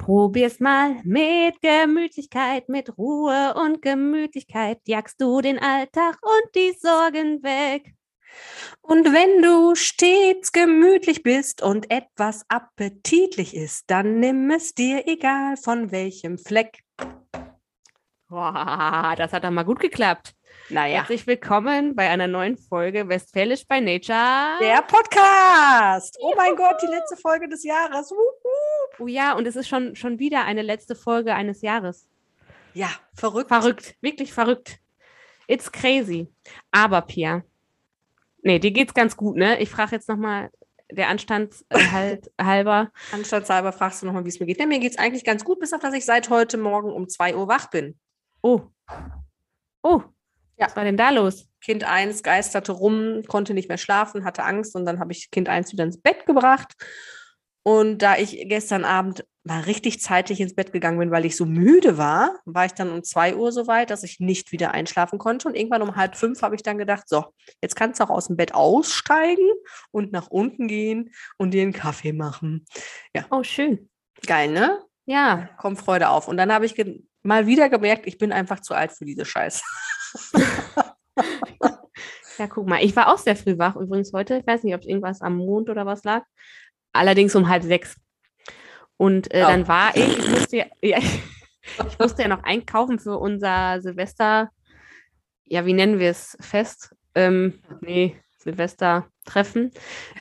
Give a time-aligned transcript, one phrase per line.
[0.00, 7.42] Probier's mal mit Gemütlichkeit, mit Ruhe und Gemütlichkeit jagst du den Alltag und die Sorgen
[7.42, 7.92] weg.
[8.80, 15.58] Und wenn du stets gemütlich bist und etwas appetitlich ist, dann nimm es dir egal
[15.58, 16.80] von welchem Fleck.
[18.28, 20.32] Boah, das hat doch mal gut geklappt.
[20.68, 24.56] Naja, Herzlich willkommen bei einer neuen Folge Westfälisch bei Nature.
[24.60, 26.16] der Podcast.
[26.20, 28.10] Oh mein Gott, die letzte Folge des Jahres.
[28.10, 28.39] Wup,
[28.98, 32.08] Oh ja, und es ist schon, schon wieder eine letzte Folge eines Jahres.
[32.74, 33.48] Ja, verrückt.
[33.48, 34.78] Verrückt, wirklich verrückt.
[35.46, 36.28] It's crazy.
[36.70, 37.42] Aber Pia,
[38.42, 39.60] nee, dir geht's ganz gut, ne?
[39.60, 40.50] Ich frage jetzt nochmal
[40.92, 42.90] der Anstand halt, halber.
[43.12, 44.60] Anstandshalber fragst du nochmal, wie es mir geht.
[44.60, 47.08] Ja, mir geht es eigentlich ganz gut, bis auf dass ich seit heute Morgen um
[47.08, 47.98] 2 Uhr wach bin.
[48.42, 48.62] Oh.
[49.82, 50.02] Oh.
[50.56, 50.66] Ja.
[50.66, 51.48] Was war denn da los?
[51.60, 55.48] Kind 1 geisterte rum, konnte nicht mehr schlafen, hatte Angst und dann habe ich Kind
[55.48, 56.74] 1 wieder ins Bett gebracht.
[57.62, 61.46] Und da ich gestern Abend mal richtig zeitig ins Bett gegangen bin, weil ich so
[61.46, 65.18] müde war, war ich dann um 2 Uhr so weit, dass ich nicht wieder einschlafen
[65.18, 65.48] konnte.
[65.48, 67.24] Und irgendwann um halb fünf habe ich dann gedacht, so,
[67.62, 69.48] jetzt kannst du auch aus dem Bett aussteigen
[69.90, 72.66] und nach unten gehen und dir einen Kaffee machen.
[73.30, 73.88] Oh, schön.
[74.26, 74.78] Geil, ne?
[75.06, 75.48] Ja.
[75.58, 76.28] Kommt Freude auf.
[76.28, 76.74] Und dann habe ich
[77.22, 79.62] mal wieder gemerkt, ich bin einfach zu alt für diese Scheiße.
[82.40, 82.82] Ja, guck mal.
[82.82, 84.38] Ich war auch sehr früh wach übrigens heute.
[84.38, 86.24] Ich weiß nicht, ob es irgendwas am Mond oder was lag.
[86.92, 87.96] Allerdings um halb sechs.
[88.96, 89.48] Und äh, Oh.
[89.48, 90.98] dann war ich, ich musste, ja, ja,
[91.88, 94.50] ich musste ja noch einkaufen für unser Silvester,
[95.46, 96.36] ja, wie nennen wir es?
[96.40, 96.94] Fest?
[97.14, 99.72] Ähm, nee, Silvester-Treffen.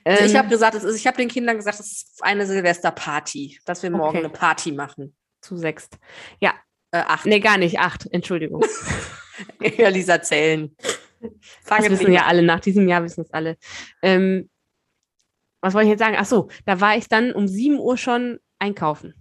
[0.06, 2.46] Also ich Ähm, habe gesagt, es ist, ich habe den Kindern gesagt, es ist eine
[2.48, 4.18] Silvesterparty, dass wir morgen Okay.
[4.20, 5.16] eine Party machen.
[5.42, 5.98] zu sechst.
[6.40, 6.54] Ja,
[6.92, 7.26] Äh, acht.
[7.26, 8.64] nee, gar nicht, acht, Entschuldigung.
[9.78, 10.76] Ja, Lisa zählen.
[11.22, 11.32] Das
[11.64, 13.58] Fangen wissen wir ja alle, nach diesem Jahr wissen es alle.
[14.02, 14.50] Ähm,
[15.62, 16.16] was wollte ich jetzt sagen?
[16.18, 19.14] Ach so, da war ich dann um 7 Uhr schon einkaufen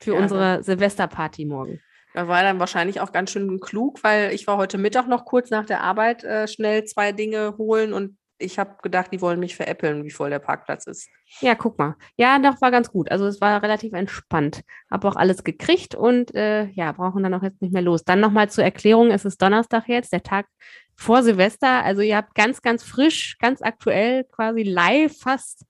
[0.00, 1.80] für Ja, unsere Silvesterparty morgen.
[2.14, 5.50] Da war dann wahrscheinlich auch ganz schön klug, weil ich war heute Mittag noch kurz
[5.50, 9.56] nach der Arbeit äh, schnell zwei Dinge holen und ich habe gedacht, die wollen mich
[9.56, 11.08] veräppeln, wie voll der Parkplatz ist.
[11.40, 11.94] Ja, guck mal.
[12.16, 13.10] Ja, doch, war ganz gut.
[13.10, 14.62] Also es war relativ entspannt.
[14.90, 18.04] Habe auch alles gekriegt und äh, ja, brauchen dann auch jetzt nicht mehr los.
[18.04, 20.46] Dann nochmal zur Erklärung, es ist Donnerstag jetzt, der Tag
[20.94, 21.84] vor Silvester.
[21.84, 25.64] Also ihr habt ganz, ganz frisch, ganz aktuell, quasi live fast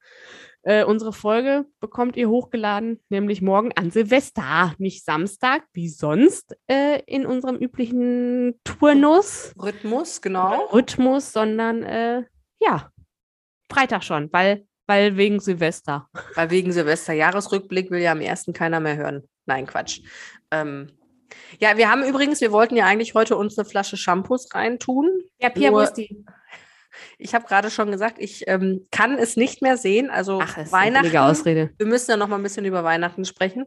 [0.65, 7.01] äh, unsere Folge bekommt ihr hochgeladen, nämlich morgen an Silvester, nicht Samstag, wie sonst äh,
[7.07, 10.67] in unserem üblichen Turnus, Rhythmus, genau.
[10.67, 12.23] Rhythmus, sondern äh,
[12.61, 12.91] ja,
[13.69, 16.09] Freitag schon, weil, weil wegen Silvester.
[16.35, 19.29] Weil wegen Silvester Jahresrückblick will ja am ersten keiner mehr hören.
[19.47, 20.01] Nein, Quatsch.
[20.53, 20.93] Ähm,
[21.59, 25.09] ja, wir haben übrigens, wir wollten ja eigentlich heute uns eine Flasche Shampoos reintun.
[25.39, 26.25] Ja, Pia, wo ist die?
[27.17, 30.11] Ich habe gerade schon gesagt, ich ähm, kann es nicht mehr sehen.
[30.11, 31.17] Also Ach, Weihnachten.
[31.17, 31.71] Ausrede.
[31.79, 33.67] Wir müssen ja noch mal ein bisschen über Weihnachten sprechen.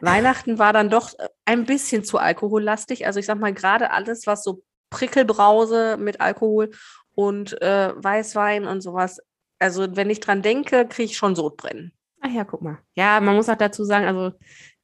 [0.00, 3.06] Weihnachten war dann doch äh, ein bisschen zu alkohollastig.
[3.06, 6.70] Also ich sag mal, gerade alles, was so Prickelbrause mit Alkohol
[7.14, 9.20] und äh, Weißwein und sowas.
[9.58, 11.92] Also wenn ich dran denke, kriege ich schon Sodbrennen.
[12.20, 12.78] Ach ja, guck mal.
[12.94, 14.36] Ja, man muss auch dazu sagen, also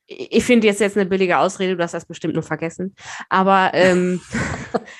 [0.07, 2.95] ich finde jetzt jetzt eine billige Ausrede, du hast das bestimmt nur vergessen.
[3.29, 4.21] Aber, ähm,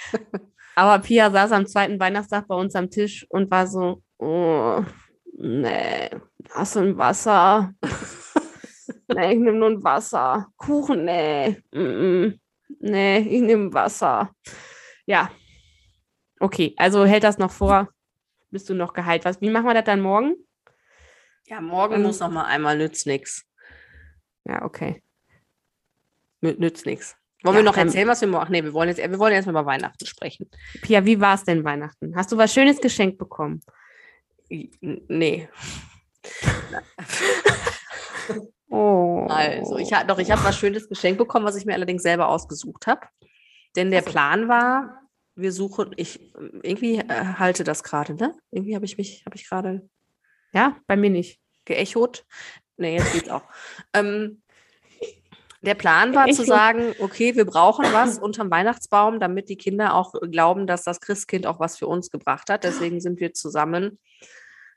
[0.75, 4.83] aber Pia saß am zweiten Weihnachtstag bei uns am Tisch und war so, oh,
[5.39, 6.11] nee,
[6.51, 7.73] hast du ein Wasser?
[9.09, 10.49] nee, ich nehme nur ein Wasser.
[10.57, 11.63] Kuchen, nee.
[11.73, 12.39] Mm -mm.
[12.81, 14.31] Nee, ich nehme Wasser.
[15.07, 15.31] Ja.
[16.41, 17.89] Okay, also hält das noch vor.
[18.51, 19.25] Bist du noch geheilt?
[19.25, 20.35] Was, wie machen wir das dann morgen?
[21.47, 23.47] Ja, morgen Ähm, muss noch mal einmal nützt nix.
[24.49, 25.03] Ja, okay.
[26.43, 27.17] Nü- Nützt nix.
[27.43, 28.51] Wollen Ja, wir noch ähm, erzählen, was wir morgen?
[28.53, 30.49] Nee, wir wollen jetzt, wir wollen jetzt mal über Weihnachten sprechen.
[30.83, 32.15] Pia, wie war es denn Weihnachten?
[32.17, 33.63] Hast du was Schönes geschenkt bekommen?
[34.49, 35.49] Nee.
[38.69, 39.27] Oh.
[39.31, 42.29] Also, ich habe doch, ich habe was Schönes geschenkt bekommen, was ich mir allerdings selber
[42.29, 43.03] ausgesucht habe.
[43.77, 44.11] Denn der Ach so.
[44.11, 45.03] Plan war,
[45.37, 46.33] wir suchen, ich
[46.63, 48.35] irgendwie äh, halte das gerade, ne?
[48.51, 49.89] Irgendwie habe ich mich, habe ich gerade
[50.53, 51.41] Ja, bei mir nicht.
[51.65, 52.27] geechot.
[52.77, 53.43] Nee, jetzt geht's auch.
[53.95, 54.43] ähm,
[55.63, 56.47] der Plan war zu Geechot.
[56.47, 61.47] sagen, okay, wir brauchen was unterm Weihnachtsbaum, damit die Kinder auch glauben, dass das Christkind
[61.47, 62.65] auch was für uns gebracht hat.
[62.65, 63.99] Deswegen sind wir zusammen.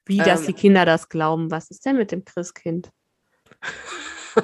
[0.06, 0.48] Wie, dass Ähm.
[0.48, 1.52] die Kinder das glauben.
[1.52, 2.90] Was ist denn mit dem Christkind?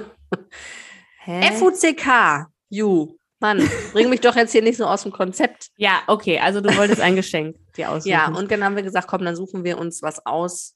[1.58, 3.18] FUCK, you.
[3.42, 5.68] Mann, bring mich doch jetzt hier nicht so aus dem Konzept.
[5.78, 8.10] ja, okay, also du wolltest ein Geschenk dir aussuchen.
[8.12, 10.75] Ja, und dann haben wir gesagt, komm, dann suchen wir uns was aus.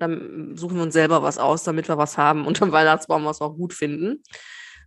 [0.00, 3.46] Dann suchen wir uns selber was aus, damit wir was haben unterm Weihnachtsbaum, was wir
[3.46, 4.24] auch gut finden.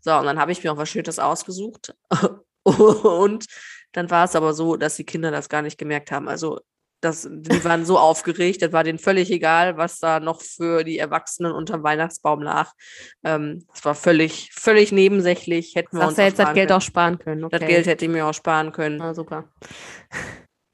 [0.01, 1.95] So, und dann habe ich mir auch was Schönes ausgesucht.
[2.63, 3.45] und
[3.93, 6.27] dann war es aber so, dass die Kinder das gar nicht gemerkt haben.
[6.27, 6.59] Also
[7.01, 10.97] Das, die waren so aufgeregt, das war denen völlig egal, was da noch für die
[10.99, 12.71] Erwachsenen unterm Weihnachtsbaum lag.
[13.25, 15.75] Ähm, das war völlig, völlig nebensächlich.
[15.75, 16.77] Hätten wir uns du jetzt das Geld können.
[16.77, 17.43] auch sparen können?
[17.43, 17.59] Okay.
[17.59, 19.01] Das Geld hätte ich mir auch sparen können.
[19.01, 19.49] Ah, super.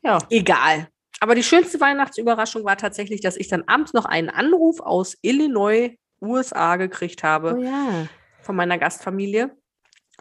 [0.04, 0.20] Ja.
[0.30, 0.88] Egal.
[1.20, 5.98] Aber die schönste Weihnachtsüberraschung war tatsächlich, dass ich dann abends noch einen Anruf aus Illinois,
[6.22, 8.08] USA gekriegt habe Oh ja.
[8.42, 9.52] von meiner Gastfamilie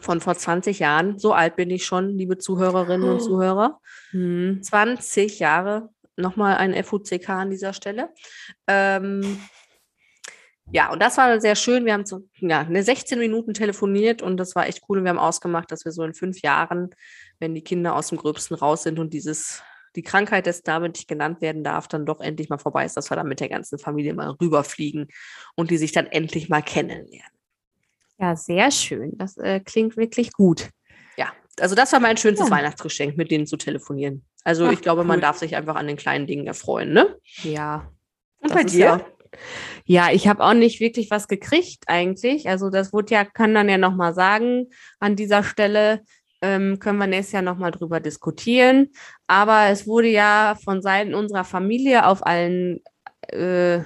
[0.01, 1.19] von vor 20 Jahren.
[1.19, 3.19] So alt bin ich schon, liebe Zuhörerinnen und Oh.
[3.19, 3.81] Zuhörer.
[4.11, 4.61] Hm.
[4.63, 5.89] 20 Jahre.
[6.17, 8.11] Nochmal ein FUCK an dieser Stelle.
[8.67, 9.41] Ähm,
[10.71, 11.85] ja, und das war sehr schön.
[11.85, 14.99] Wir haben so ja, eine 16 Minuten telefoniert und das war echt cool.
[14.99, 16.91] Und wir haben ausgemacht, dass wir so in fünf Jahren,
[17.41, 19.63] wenn die Kinder aus dem Gröbsten raus sind und dieses,
[19.97, 23.11] die Krankheit, das damit nicht genannt werden darf, dann doch endlich mal vorbei ist, dass
[23.11, 25.09] wir dann mit der ganzen Familie mal rüberfliegen
[25.57, 27.33] und die sich dann endlich mal kennenlernen.
[28.19, 29.13] Ja, sehr schön.
[29.17, 30.71] Das äh, klingt wirklich gut.
[31.17, 32.57] Ja, also das war mein schönstes Ja.
[32.57, 34.25] Weihnachtsgeschenk, mit denen zu telefonieren.
[34.45, 35.23] Also Ach, ich glaube, man cool.
[35.23, 37.17] darf sich einfach an den kleinen Dingen erfreuen, ne?
[37.43, 37.93] Ja.
[38.41, 38.79] Und bei dir?
[38.79, 39.07] Ja,
[39.85, 42.49] ja ich habe auch nicht wirklich was gekriegt eigentlich.
[42.49, 44.69] Also das wurde ja, kann dann ja nochmal sagen,
[45.01, 46.03] an dieser Stelle
[46.43, 48.91] ähm, können wir nächstes Jahr nochmal drüber diskutieren.
[49.27, 52.81] Aber es wurde ja von Seiten unserer Familie auf allen,
[53.29, 53.81] äh,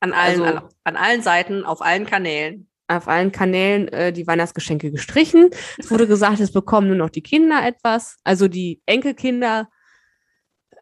[0.00, 2.68] An allen, Also- an, an allen Seiten, auf allen Kanälen.
[2.90, 5.50] auf allen Kanälen äh, die Weihnachtsgeschenke gestrichen.
[5.76, 9.68] Es wurde gesagt, es bekommen nur noch die Kinder etwas, also die Enkelkinder.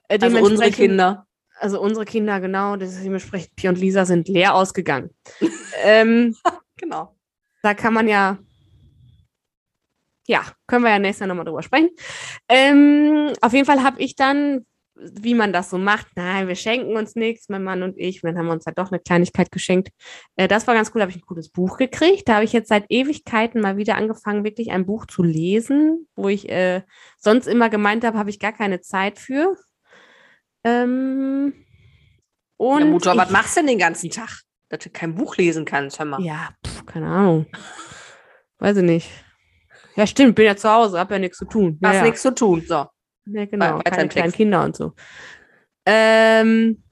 [0.08, 1.26] Äh, Also unsere Kinder.
[1.58, 5.10] Also unsere Kinder, genau, das ist dementsprechend Pi und Lisa sind leer ausgegangen.
[5.84, 6.36] ähm,
[6.76, 7.16] Genau.
[7.62, 8.38] da kann man ja,
[10.26, 11.90] ja, können wir ja nächstes Jahr nochmal drüber sprechen.
[12.48, 16.96] Ähm, auf jeden Fall habe ich dann, wie man das so macht, nein, wir schenken
[16.96, 19.50] uns nichts, mein Mann und ich, und dann haben wir uns halt doch eine Kleinigkeit
[19.50, 19.90] geschenkt.
[20.36, 22.28] Äh, das war ganz cool, habe ich ein cooles Buch gekriegt.
[22.28, 26.28] Da habe ich jetzt seit Ewigkeiten mal wieder angefangen, wirklich ein Buch zu lesen, wo
[26.28, 26.82] ich äh,
[27.18, 29.56] sonst immer gemeint habe, habe ich gar keine Zeit für.
[30.64, 31.52] Ähm,
[32.56, 34.42] und ja, Mutter, ich, was machst du denn den ganzen Tag?
[34.68, 36.20] Dass du kein Buch lesen kannst, hör mal.
[36.22, 37.46] Ja, pf, keine Ahnung.
[38.58, 39.25] Weiß ich nicht.
[39.96, 41.78] Ja, stimmt, bin ja zu Hause, hab ja nichts zu tun.
[41.82, 42.02] Ja, Hast ja.
[42.02, 42.62] nichts zu tun.
[42.66, 42.86] So.
[43.26, 44.32] Ja, genau, weiter keine kleinen.
[44.32, 44.92] Kinder und so.
[45.86, 46.82] Ähm,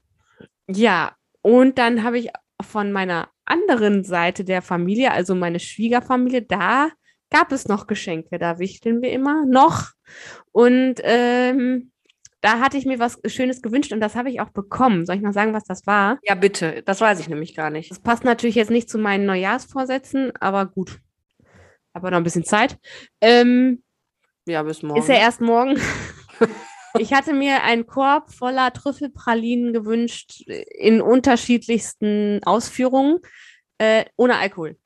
[0.67, 2.29] ja, und dann habe ich
[2.61, 6.89] von meiner anderen Seite der Familie, also meine Schwiegerfamilie, da
[7.29, 8.39] gab es noch Geschenke.
[8.39, 9.91] Da wichteln wir immer noch.
[10.51, 11.91] Und ähm,
[12.41, 15.05] da hatte ich mir was Schönes gewünscht und das habe ich auch bekommen.
[15.05, 16.19] Soll ich mal sagen, was das war?
[16.23, 16.83] Ja, bitte.
[16.85, 17.91] Das weiß ich nämlich gar nicht.
[17.91, 20.99] Das passt natürlich jetzt nicht zu meinen Neujahrsvorsätzen, aber gut.
[21.95, 22.77] Aber noch ein bisschen Zeit.
[23.21, 23.81] Ähm,
[24.45, 24.99] Ja, bis morgen.
[24.99, 25.79] ist ja erst morgen.
[26.99, 33.19] ich hatte mir einen Korb voller Trüffelpralinen gewünscht, in unterschiedlichsten Ausführungen,
[33.77, 34.77] äh, ohne Alkohol.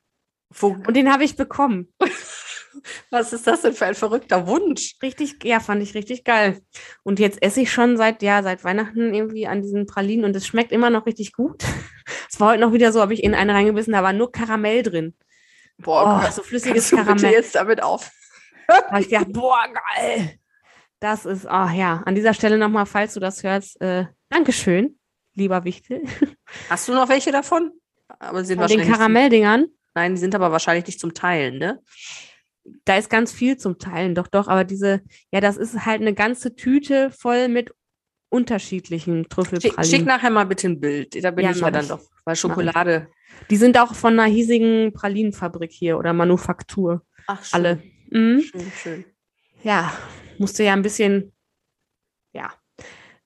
[0.53, 1.91] Wo, Und den habe ich bekommen.
[3.09, 4.95] was ist das denn für ein verrückter Wunsch?
[5.01, 6.61] Richtig, ja, fand ich richtig geil.
[7.01, 10.45] Und jetzt esse ich schon seit, ja, seit Weihnachten irgendwie an diesen Pralinen und es
[10.45, 11.63] schmeckt immer noch richtig gut.
[12.31, 14.83] Es war heute noch wieder so, habe ich in eine reingebissen, da war nur Karamell
[14.83, 15.15] drin.
[15.79, 17.31] Boah, Oh, so flüssiges du bitte Karamell.
[17.31, 18.11] jetzt damit auf?
[18.69, 19.65] Habe ich gedacht, boah,
[19.95, 20.35] geil.
[20.99, 24.99] Das ist, ah ja, an dieser Stelle nochmal, falls du das hörst, äh, Dankeschön,
[25.33, 26.03] lieber Wichtel.
[26.69, 27.71] Hast du noch welche davon?
[28.19, 31.57] Aber sind Von den wahrscheinlich nicht Karamelldingern, nein, die sind aber wahrscheinlich nicht zum Teilen,
[31.57, 31.81] ne?
[32.85, 36.13] da ist ganz viel zum Teilen, doch, doch, aber diese, ja, das ist halt eine
[36.13, 37.71] ganze Tüte voll mit
[38.29, 39.83] unterschiedlichen Schick, Trüffelpralinen.
[39.85, 41.23] schick nachher mal bitte ein Bild.
[41.23, 41.89] Da bin Ja, ich ja dann ich.
[41.89, 42.01] doch.
[42.25, 43.07] Weil Schokolade.
[43.49, 47.55] Die sind auch von einer hiesigen Pralinenfabrik hier oder Manufaktur, Ach, schön.
[47.59, 47.83] alle.
[48.11, 48.41] Mhm.
[48.41, 49.05] Schön, schön.
[49.63, 49.91] ja,
[50.37, 51.31] musste ja ein bisschen,
[52.33, 52.51] ja.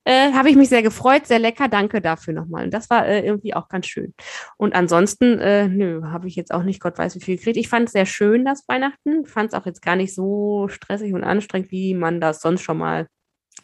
[0.06, 2.64] Äh, Habe ich mich sehr gefreut, sehr lecker, danke dafür nochmal.
[2.64, 4.12] Und das war äh, irgendwie auch ganz schön.
[4.58, 7.56] Und ansonsten, äh, nö, habe ich jetzt auch nicht Gott weiß wie viel gekriegt.
[7.56, 9.24] Ich fand es sehr schön, das Weihnachten.
[9.24, 12.76] Fand es auch jetzt gar nicht so stressig und anstrengend, wie man das sonst schon
[12.76, 13.06] mal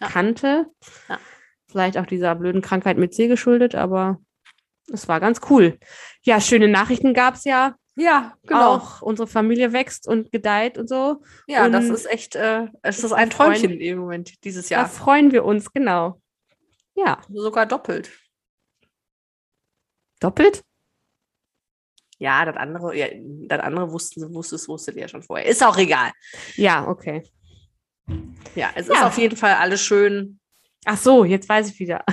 [0.01, 0.09] Ja.
[0.09, 0.67] kannte.
[1.09, 1.19] Ja.
[1.69, 4.19] Vielleicht auch dieser blöden Krankheit mit C geschuldet, aber
[4.93, 5.79] es war ganz cool.
[6.23, 7.77] Ja, schöne Nachrichten gab es ja.
[7.97, 8.77] Ja, genau.
[8.77, 11.23] Auch unsere Familie wächst und gedeiht und so.
[11.47, 14.89] Ja, das Und- ist echt, äh, es ist ein Träumchen im Moment dieses Da Jahr.
[14.89, 16.21] freuen wir uns, genau.
[16.95, 18.11] Ja, Sogar doppelt.
[20.21, 20.63] doppelt?
[22.19, 23.07] Ja, das andere, ja,
[23.49, 25.47] das andere wussten, wusstest, wusstet ihr ja schon vorher.
[25.47, 26.11] Ist auch egal.
[26.57, 27.23] Ja, okay.
[28.55, 29.07] Ja, es ist Ja.
[29.07, 30.41] auf jeden Fall alles schön.
[30.85, 32.05] Ach so, jetzt weiß ich wieder.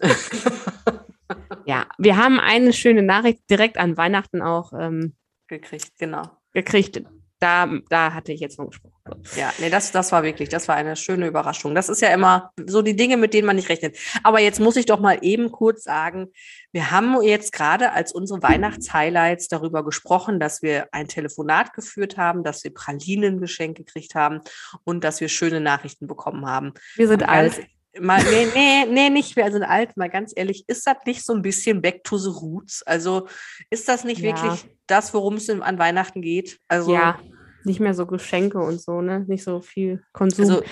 [1.64, 5.14] ja, wir haben eine schöne Nachricht direkt an Weihnachten auch ähm,
[5.48, 6.22] gekriegt, genau.
[6.52, 7.02] gekriegt.
[7.38, 8.99] Da, da hatte ich jetzt von gesprochen.
[9.36, 11.74] Ja, nee, das, das war wirklich, das war eine schöne Überraschung.
[11.74, 13.96] Das ist ja immer so die Dinge, mit denen man nicht rechnet.
[14.22, 16.28] Aber jetzt muss ich doch mal eben kurz sagen,
[16.72, 22.44] wir haben jetzt gerade als unsere Weihnachtshighlights darüber gesprochen, dass wir ein Telefonat geführt haben,
[22.44, 24.40] dass wir Pralinen geschenkt gekriegt haben
[24.84, 26.72] und dass wir schöne Nachrichten bekommen haben.
[26.96, 27.60] Wir sind alt.
[27.98, 31.34] Mal, nee, nee, nee, nicht wir sind alt, mal ganz ehrlich, ist das nicht so
[31.34, 32.84] ein bisschen back to the roots?
[32.84, 33.26] Also
[33.68, 34.26] ist das nicht Ja.
[34.26, 36.60] wirklich das, worum es an Weihnachten geht?
[36.68, 37.18] Also, ja,
[37.64, 39.24] nicht mehr so Geschenke und so, ne?
[39.26, 40.44] Nicht so viel Konsum.
[40.44, 40.62] also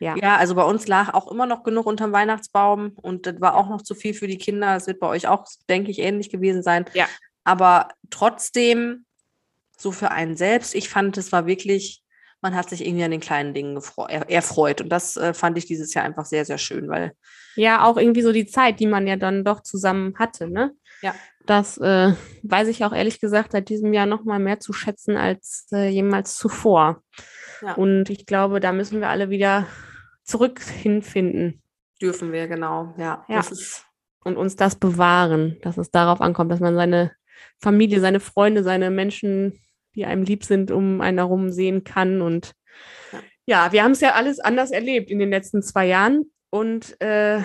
[0.00, 0.16] ja.
[0.16, 3.68] ja, also bei uns lag auch immer noch genug unterm Weihnachtsbaum und das war auch
[3.68, 4.74] noch zu viel für die Kinder.
[4.74, 6.86] Das wird bei euch auch, denke ich, ähnlich gewesen sein.
[6.92, 7.06] Ja.
[7.44, 9.04] Aber trotzdem,
[9.78, 12.02] so für einen selbst, ich fand, es war wirklich,
[12.40, 14.80] man hat sich irgendwie an den kleinen Dingen er- erfreut.
[14.80, 17.12] Und das äh, fand ich dieses Jahr einfach sehr, sehr schön, weil
[17.54, 20.72] Ja, auch irgendwie so die Zeit, die man ja dann doch zusammen hatte, ne?
[21.02, 21.14] Ja.
[21.46, 22.12] Das äh,
[22.44, 25.88] weiß ich auch ehrlich gesagt seit diesem Jahr noch mal mehr zu schätzen als äh,
[25.88, 27.02] jemals zuvor.
[27.62, 27.74] Ja.
[27.74, 29.66] Und ich glaube, da müssen wir alle wieder
[30.24, 31.62] zurück hinfinden
[32.02, 32.92] dürfen wir, genau.
[32.98, 33.42] Ja, Ja.
[34.24, 37.12] und uns das bewahren, dass es darauf ankommt, dass man seine
[37.60, 39.58] Familie, seine Freunde, seine Menschen,
[39.94, 42.20] die einem lieb sind, um einen herum sehen kann.
[42.20, 42.52] Und
[43.12, 43.20] Ja.
[43.46, 46.24] ja, wir haben es ja alles anders erlebt in den letzten zwei Jahren.
[46.50, 47.40] Und äh,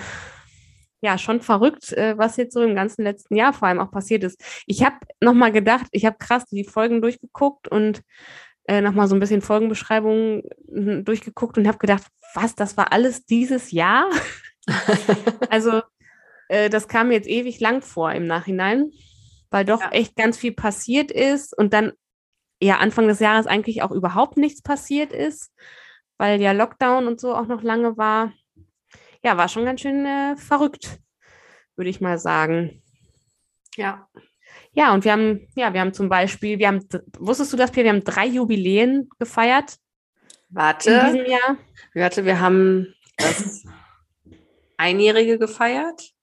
[1.01, 4.23] ja, schon verrückt, äh, was jetzt so im ganzen letzten Jahr vor allem auch passiert
[4.23, 4.41] ist.
[4.65, 8.01] Ich habe nochmal gedacht, ich habe krass die Folgen durchgeguckt und
[8.67, 13.25] äh, nochmal so ein bisschen Folgenbeschreibungen mm, durchgeguckt und habe gedacht, was, das war alles
[13.25, 14.09] dieses Jahr?
[15.49, 15.81] Also,
[16.49, 18.91] äh, das kam mir jetzt ewig lang vor im Nachhinein,
[19.49, 19.91] weil doch Ja.
[19.91, 21.93] echt ganz viel passiert ist und dann
[22.61, 25.53] ja Anfang des Jahres eigentlich auch überhaupt nichts passiert ist,
[26.17, 28.33] weil ja Lockdown und so auch noch lange war.
[29.27, 31.01] Ja, war schon ganz schön äh, verrückt,
[31.75, 32.81] würde ich mal sagen.
[33.75, 34.07] ja.
[34.71, 37.89] Ja, und wir haben, ja, wir haben zum Beispiel, wir haben, wusstest du das, wir
[37.89, 39.75] haben drei Jubiläen gefeiert
[40.49, 41.57] in Warte, diesem Jahr.
[41.93, 43.65] warte, wir haben das
[44.77, 46.13] Einjährige gefeiert,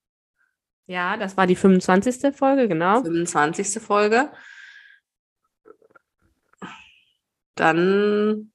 [0.87, 2.35] Ja, das war die 25.
[2.35, 3.03] Folge, genau.
[3.03, 3.83] 25.
[3.83, 4.33] Folge.
[7.55, 8.51] Dann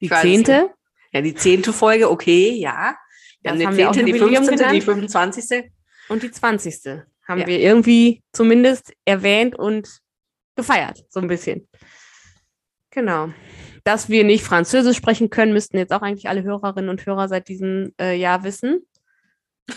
[0.00, 0.72] Die zehnte.
[1.12, 2.96] Ja die zehnte Folge, okay, ja.
[3.42, 4.80] Wir Das haben die zehnte, die 15., die.
[4.80, 5.70] 25.
[6.08, 7.02] Und die 20.
[7.26, 7.46] haben Ja.
[7.46, 9.88] wir irgendwie zumindest erwähnt und
[10.56, 11.68] gefeiert, so ein bisschen.
[12.90, 13.30] Genau.
[13.84, 17.48] Dass wir nicht Französisch sprechen können, müssten jetzt auch eigentlich alle Hörerinnen und Hörer seit
[17.48, 18.86] diesem äh, Jahr wissen.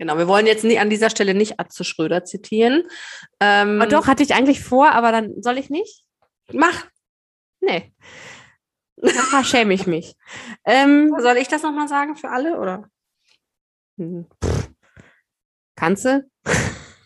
[0.00, 2.84] Genau, wir wollen jetzt nie, an dieser Stelle nicht Atze Schröder zitieren.
[3.38, 6.04] Ähm, Aber doch, hatte ich eigentlich vor, aber dann soll ich nicht?
[6.54, 6.86] Mach.
[7.60, 7.92] Nee.
[9.32, 10.14] Da schäme ich mich.
[10.64, 12.88] Ähm, Soll ich das nochmal sagen für alle, oder?
[13.96, 14.70] hm, pff.
[15.76, 16.28] kannst du?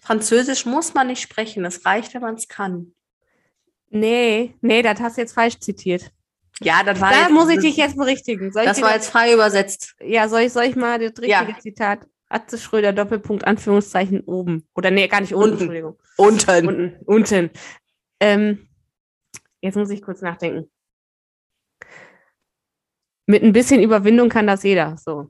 [0.03, 2.95] Französisch muss man nicht sprechen, es reicht, wenn man es kann.
[3.91, 6.11] Nee, nee, das hast du jetzt falsch zitiert.
[6.61, 8.53] Ja, das war Da jetzt, muss ich dich jetzt berichtigen.
[8.53, 9.95] Soll Das war jetzt frei übersetzt.
[10.01, 11.59] Ja, soll ich, soll ich mal das richtige Ja.
[11.59, 12.01] Zitat?
[12.29, 14.67] Atze Schröder, Doppelpunkt, Anführungszeichen, oben.
[14.75, 15.61] Oder nee, gar nicht unten, Unten.
[15.63, 15.99] Entschuldigung.
[16.17, 16.69] Unten.
[16.69, 17.51] Unten, unten.
[18.21, 18.69] Ähm,
[19.61, 20.71] jetzt muss ich kurz nachdenken.
[23.27, 24.97] Mit ein bisschen Überwindung kann das jeder.
[24.97, 25.29] So,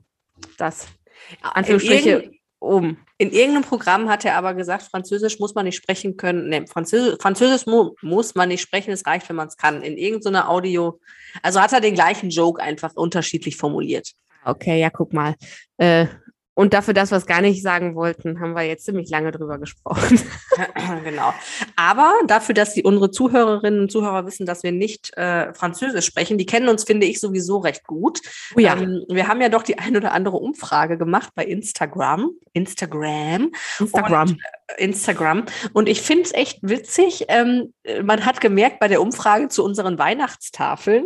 [0.57, 0.87] das.
[1.29, 2.97] In, Anführungsstriche irgend, oben.
[3.17, 6.49] in irgendeinem Programm hat er aber gesagt, Französisch muss man nicht sprechen können.
[6.49, 9.81] Nee, Französisch, Französisch mu muss man nicht sprechen, es reicht, wenn man es kann.
[9.81, 10.99] In irgendeiner Audio.
[11.41, 14.11] Also hat er den gleichen Joke einfach unterschiedlich formuliert.
[14.43, 15.35] Okay, ja, guck mal.
[15.77, 16.07] Äh,
[16.55, 19.59] und dafür, dass wir es gar nicht sagen wollten, haben wir jetzt ziemlich lange drüber
[19.59, 20.19] gesprochen.
[21.03, 21.33] genau.
[21.75, 26.37] Aber dafür, dass die, unsere Zuhörerinnen und Zuhörer wissen, dass wir nicht äh, Französisch sprechen,
[26.37, 28.21] die kennen uns, finde ich, sowieso recht gut.
[28.55, 32.31] Oh ja, Ähm, wir haben ja doch die ein oder andere Umfrage gemacht bei Instagram.
[32.53, 33.51] Instagram.
[33.79, 34.37] Instagram.
[34.77, 35.45] Instagram.
[35.73, 37.25] Und ich finde es echt witzig.
[37.27, 41.05] Ähm, man hat gemerkt bei der Umfrage zu unseren Weihnachtstafeln,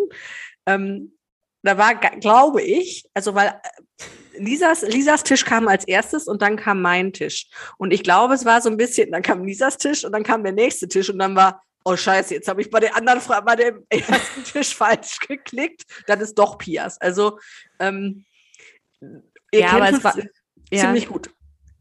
[0.68, 1.13] ähm,
[1.63, 6.56] da war, glaube ich, also weil äh, Lisas, Lisas Tisch kam als erstes und dann
[6.56, 7.48] kam mein Tisch.
[7.78, 10.44] Und ich glaube, es war so ein bisschen, dann kam Lisas Tisch und dann kam
[10.44, 13.56] der nächste Tisch und dann war, oh Scheiße, jetzt habe ich bei der anderen bei
[13.58, 15.84] dem ersten Tisch falsch geklickt.
[16.08, 17.00] Das ist doch Pias.
[17.01, 17.38] Also
[17.80, 18.24] ähm,
[19.51, 20.16] ihr Ja, aber kennt es war-
[20.72, 21.32] ja, ziemlich gut.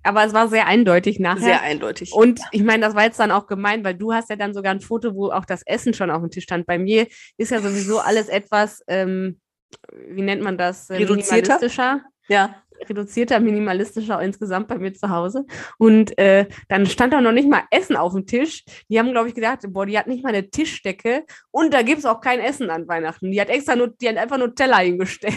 [0.02, 1.42] aber es war sehr eindeutig nachher.
[1.42, 2.12] Sehr eindeutig.
[2.12, 4.72] Und ich meine, das war jetzt dann auch gemein, weil du hast ja dann sogar
[4.72, 6.66] ein Foto, wo auch das Essen schon auf dem Tisch stand.
[6.66, 7.06] Bei mir
[7.36, 9.40] ist ja sowieso alles etwas, ähm,
[10.08, 10.90] wie nennt man das?
[10.90, 11.54] Äh, Reduzierter?
[11.58, 12.00] Minimalistischer.
[12.28, 12.54] ja.
[12.88, 15.44] Reduzierter, minimalistischer insgesamt bei mir zu Hause.
[15.78, 18.64] Und äh, dann stand da noch nicht mal Essen auf dem Tisch.
[18.88, 21.98] Die haben, glaube ich, gedacht, boah, die hat nicht mal eine Tischdecke und da gibt
[21.98, 23.32] es auch kein Essen an Weihnachten.
[23.32, 25.34] Die hat extra nur, die hat einfach nur Teller hingestellt.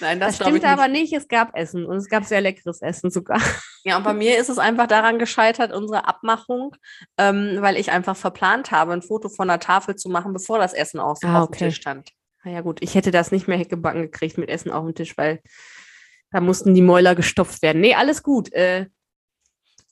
[0.00, 1.12] Nein, Das, das, stimmt aber nicht.
[1.12, 3.40] Es gab Essen und es gab sehr leckeres Essen sogar.
[3.84, 6.74] Ja, und bei mir ist es einfach daran gescheitert, unsere Abmachung,
[7.18, 10.72] ähm, weil ich einfach verplant habe, ein Foto von der Tafel zu machen, bevor das
[10.74, 11.64] Essen auf, Ah, auf dem okay.
[11.66, 12.10] Tisch stand.
[12.44, 15.40] Naja gut, ich hätte das nicht mehr gebacken gekriegt mit Essen auf dem Tisch, weil
[16.30, 17.80] da mussten die Mäuler gestopft werden.
[17.80, 18.52] Nee, alles gut.
[18.52, 18.86] Äh,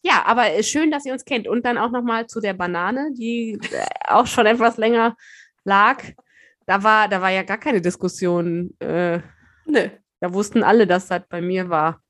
[0.02, 1.48] ja, aber äh, schön, dass ihr uns kennt.
[1.48, 5.16] Und dann auch nochmal zu der Banane, die äh, auch schon etwas länger
[5.64, 6.02] lag.
[6.66, 9.20] Da war, da war ja gar keine Diskussion, äh,
[9.68, 9.88] Nö.
[10.20, 12.02] Da wussten alle, dass das bei mir war.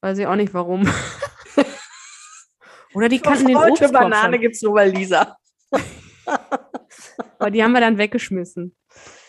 [0.00, 0.86] Weiß ich auch nicht warum.
[2.94, 5.36] Oder die kannten den Obstkorb Banane gibt es nur bei Lisa.
[7.38, 8.76] Aber die haben wir dann weggeschmissen.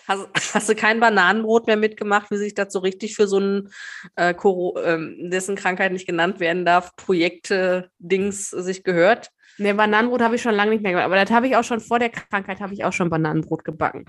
[0.07, 3.69] Hast, hast du kein Bananenbrot mehr mitgemacht, wie sich das so richtig für so ein,
[4.15, 9.29] äh, ähm, dessen Krankheit nicht genannt werden darf, Projekte-Dings sich gehört?
[9.57, 11.05] Ne, Bananenbrot habe ich schon lange nicht mehr gemacht.
[11.05, 14.05] Aber das habe ich auch schon vor der Krankheit, habe ich auch schon Bananenbrot gebacken.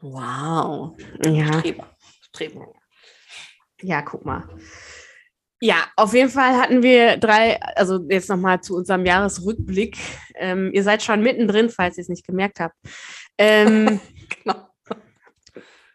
[0.00, 0.96] Wow.
[1.24, 1.58] Ja.
[1.58, 1.96] Streber.
[2.20, 2.72] Streber.
[3.82, 4.48] Ja, guck mal.
[5.60, 9.96] Ja, auf jeden Fall hatten wir drei, also jetzt nochmal zu unserem Jahresrückblick.
[10.34, 12.76] Ähm, ihr seid schon mittendrin, falls ihr es nicht gemerkt habt.
[13.38, 14.00] Ähm,
[14.44, 14.68] Genau.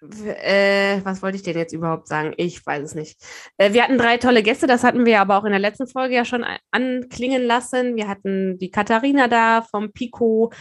[0.02, 2.34] Äh, was wollte ich denn jetzt überhaupt sagen?
[2.38, 3.22] Ich weiß es nicht.
[3.58, 6.16] Äh, wir hatten drei tolle Gäste, das hatten wir aber auch in der letzten Folge
[6.16, 7.96] ja schon anklingen lassen.
[7.96, 10.52] Wir hatten die Katharina da vom Pico,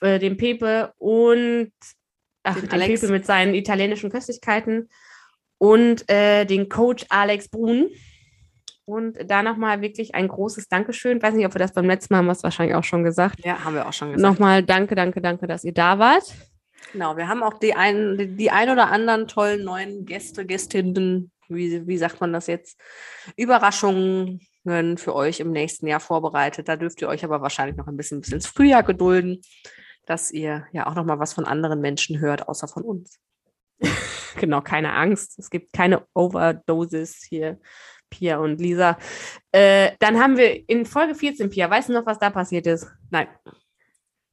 [0.00, 1.72] äh, den Pepe und
[2.42, 2.80] ach, Den den.
[2.80, 4.88] Pepe mit seinen italienischen Köstlichkeiten
[5.58, 7.88] und äh, den Coach Alex Brun.
[8.86, 11.22] Und da nochmal wirklich ein großes Dankeschön.
[11.22, 13.44] Weiß nicht, ob wir das beim letzten Mal haben wir es wahrscheinlich auch schon gesagt.
[13.44, 14.32] Ja, haben wir auch schon gesagt.
[14.32, 16.34] Nochmal danke, danke, danke, dass ihr da wart.
[16.92, 21.86] Genau, wir haben auch die ein, die, ein oder anderen tollen neuen Gäste, Gästinnen, wie,
[21.86, 22.80] wie sagt man das jetzt,
[23.36, 26.68] Überraschungen für euch im nächsten Jahr vorbereitet.
[26.68, 29.40] Da dürft ihr euch aber wahrscheinlich noch ein bisschen bis ins Frühjahr gedulden,
[30.06, 33.18] dass ihr ja auch noch mal was von anderen Menschen hört, außer von uns.
[34.36, 35.40] Genau, keine Angst.
[35.40, 37.58] Es gibt keine Overdoses hier,
[38.10, 38.96] Pia und Lisa.
[39.50, 42.86] Äh, dann haben wir in Folge 14, Pia, weißt du noch, was da passiert ist?
[43.10, 43.26] Nein.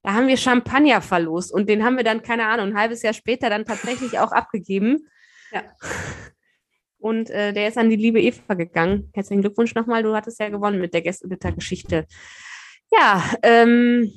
[0.08, 3.12] Da haben wir Champagner verlost und den haben wir dann, keine Ahnung, ein halbes Jahr
[3.12, 5.10] später dann tatsächlich auch abgegeben.
[5.52, 5.64] Ja.
[6.98, 9.12] Und äh, der ist an die liebe Eva gegangen.
[9.14, 12.06] Herzlichen Glückwunsch nochmal, du hattest ja gewonnen mit der Gästebitter-Geschichte.
[12.90, 14.10] Ja, ähm,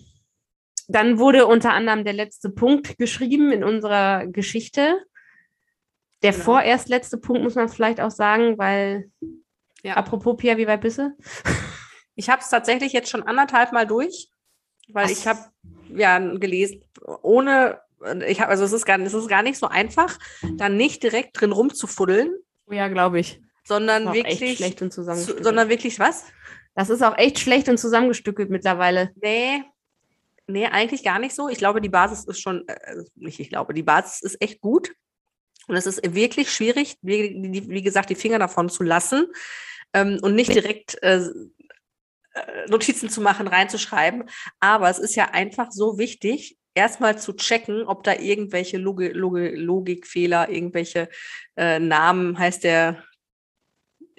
[0.86, 5.02] dann wurde unter anderem der letzte Punkt geschrieben in unserer Geschichte.
[6.22, 6.44] Der Genau.
[6.44, 9.10] vorerst letzte Punkt muss man vielleicht auch sagen, weil,
[9.82, 9.94] Ja.
[9.94, 11.16] apropos Pia, wie weit bist du?
[12.14, 14.30] Ich habe es tatsächlich jetzt schon anderthalb Mal durch,
[14.92, 15.12] weil Was?
[15.12, 15.40] ich habe
[15.94, 16.84] ja gelesen,
[17.22, 17.80] ohne,
[18.26, 20.18] ich habe, also es ist, gar, es ist gar nicht so einfach,
[20.56, 22.34] dann nicht direkt drin rumzufuddeln,
[22.66, 23.40] Oh ja, glaube ich.
[23.64, 25.44] sondern wirklich, echt schlecht und zu, zusammengestückelt.
[25.44, 26.24] sondern wirklich was?
[26.74, 29.12] das ist auch echt schlecht und zusammengestückelt mittlerweile.
[29.20, 29.62] Nee,
[30.46, 31.48] nee, eigentlich gar nicht so.
[31.48, 34.60] Ich glaube, die Basis ist schon, äh, also nicht ich glaube, die Basis ist echt
[34.60, 34.92] gut.
[35.68, 39.26] Und es ist wirklich schwierig, wie, wie, gesagt, die Finger davon zu lassen
[39.92, 41.28] ähm, und nicht direkt äh,
[42.68, 44.24] Notizen zu machen, reinzuschreiben.
[44.60, 49.54] Aber es ist ja einfach so wichtig, erstmal zu checken, ob da irgendwelche Logi Logi
[49.54, 51.08] Logikfehler, irgendwelche
[51.56, 53.02] äh, Namen, heißt der,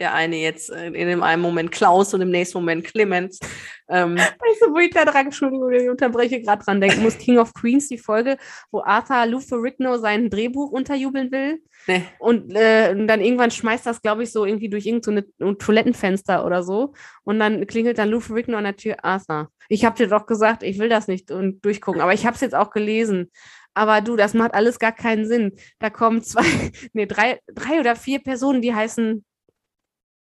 [0.01, 3.39] der eine jetzt äh, in dem einen Moment Klaus und im nächsten Moment Clemens.
[3.87, 7.37] Ähm, Weißt du, wo ich da dran, Entschuldigung, ich unterbreche, gerade dran denken muss, King
[7.37, 8.37] of Queens, die Folge,
[8.71, 11.61] wo Arthur Lou Ferrigno sein Drehbuch unterjubeln will.
[11.85, 12.03] nee.
[12.17, 16.45] Und, äh, und dann irgendwann schmeißt das, glaube ich, so irgendwie durch irgendein so Toilettenfenster
[16.45, 16.93] oder so.
[17.23, 19.49] Und dann klingelt dann Lou Ferrigno an der Tür, Arthur.
[19.69, 22.01] Ich habe dir doch gesagt, ich will das nicht und durchgucken.
[22.01, 23.29] Aber ich habe es jetzt auch gelesen.
[23.73, 25.53] Aber du, das macht alles gar keinen Sinn.
[25.79, 26.43] Da kommen zwei,
[26.93, 29.23] nee, drei, drei oder vier Personen, die heißen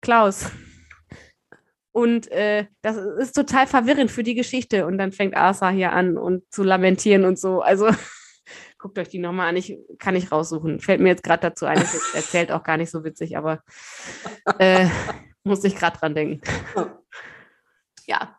[0.02, 0.52] Klaus.
[1.94, 4.86] Und äh, das ist total verwirrend für die Geschichte.
[4.86, 7.62] Und dann fängt Arthur hier an und zu lamentieren und so.
[7.62, 7.90] Also
[8.78, 9.58] guckt euch die nochmal an.
[9.58, 10.80] Ich kann nicht raussuchen.
[10.80, 11.78] Fällt mir jetzt gerade dazu ein.
[11.78, 13.62] Jetzt erzählt auch gar nicht so witzig, aber
[14.58, 14.88] äh,
[15.44, 16.42] muss ich gerade dran denken.
[18.08, 18.38] Ja.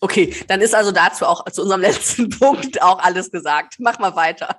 [0.00, 3.76] Okay, dann ist also dazu auch zu unserem letzten Punkt auch alles gesagt.
[3.78, 4.56] Mach mal weiter.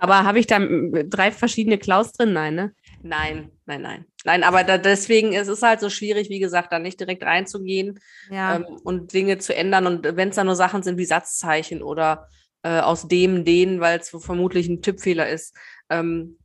[0.00, 2.32] Aber habe ich da drei verschiedene Klaus drin?
[2.32, 2.74] Nein, ne?
[3.02, 4.06] Nein, nein, nein.
[4.26, 8.00] Nein, aber da, deswegen es ist halt so schwierig, wie gesagt, da nicht direkt reinzugehen
[8.28, 8.56] Ja.
[8.56, 9.86] ähm, und Dinge zu ändern.
[9.86, 12.26] Und wenn es dann nur Sachen sind wie Satzzeichen oder
[12.64, 15.56] äh, aus dem, den, weil es vermutlich ein Tippfehler ist,
[15.90, 16.38] ähm,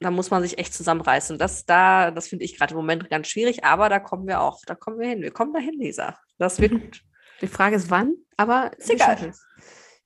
[0.00, 1.36] da muss man sich echt zusammenreißen.
[1.36, 4.60] Das da, das finde ich gerade im Moment ganz schwierig, aber da kommen wir auch,
[4.64, 5.20] da kommen wir hin.
[5.20, 6.18] Wir kommen dahin, Lisa.
[6.38, 7.02] Das wird gut.
[7.42, 9.18] Die Frage ist wann, aber Ist egal.
[9.28, 9.44] es.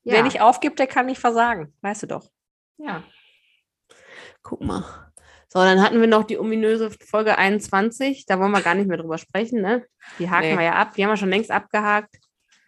[0.02, 0.14] Ja.
[0.14, 1.72] Wer nicht aufgibt, der kann nicht versagen.
[1.82, 2.28] Weißt du doch.
[2.78, 3.04] Ja.
[4.42, 5.11] Guck mal.
[5.52, 8.24] So, dann hatten wir noch die ominöse Folge 21.
[8.24, 9.84] Da wollen wir gar nicht mehr drüber sprechen, ne?
[10.18, 10.56] Die haken Nee.
[10.56, 10.94] wir ja ab.
[10.94, 12.16] Die haben wir schon längst abgehakt.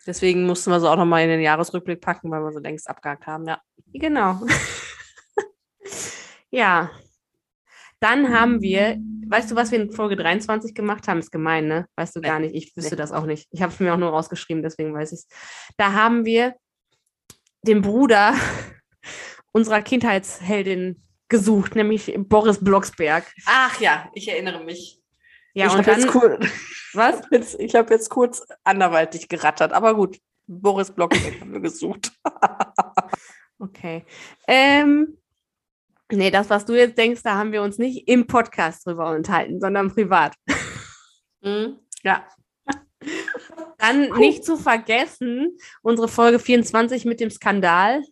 [0.06, 3.26] Deswegen mussten wir sie auch nochmal in den Jahresrückblick packen, weil wir sie längst abgehakt
[3.26, 3.58] haben, ja.
[3.94, 4.38] Genau.
[6.50, 6.90] ja.
[8.00, 11.20] Dann haben wir, weißt du, was wir in Folge 23 gemacht haben?
[11.20, 11.86] Ist gemein, ne?
[11.96, 12.54] Weißt du gar nicht.
[12.54, 12.98] Ich wüsste Nee.
[12.98, 13.48] das auch nicht.
[13.50, 15.28] Ich habe es mir auch nur rausgeschrieben, deswegen weiß ich es.
[15.78, 16.54] Da haben wir
[17.62, 18.34] den Bruder
[19.52, 23.24] unserer Kindheitsheldin gesucht, nämlich Boris Blocksberg.
[23.46, 25.00] Ach ja, ich erinnere mich.
[25.54, 26.46] Ja, ich und habe jetzt, dann, kurz-
[26.92, 27.22] was?
[27.30, 30.18] jetzt, ich hab jetzt kurz anderweitig gerattert, aber gut.
[30.46, 32.12] Boris Blocksberg haben wir gesucht.
[33.60, 34.04] Okay.
[34.46, 35.16] Ähm,
[36.12, 39.60] Nee, das, was du jetzt denkst, da haben wir uns nicht im Podcast drüber unterhalten,
[39.60, 40.34] sondern privat.
[41.40, 41.78] Mhm.
[42.02, 42.26] Ja.
[43.78, 48.02] Dann nicht zu vergessen, unsere Folge 24 mit dem Skandal.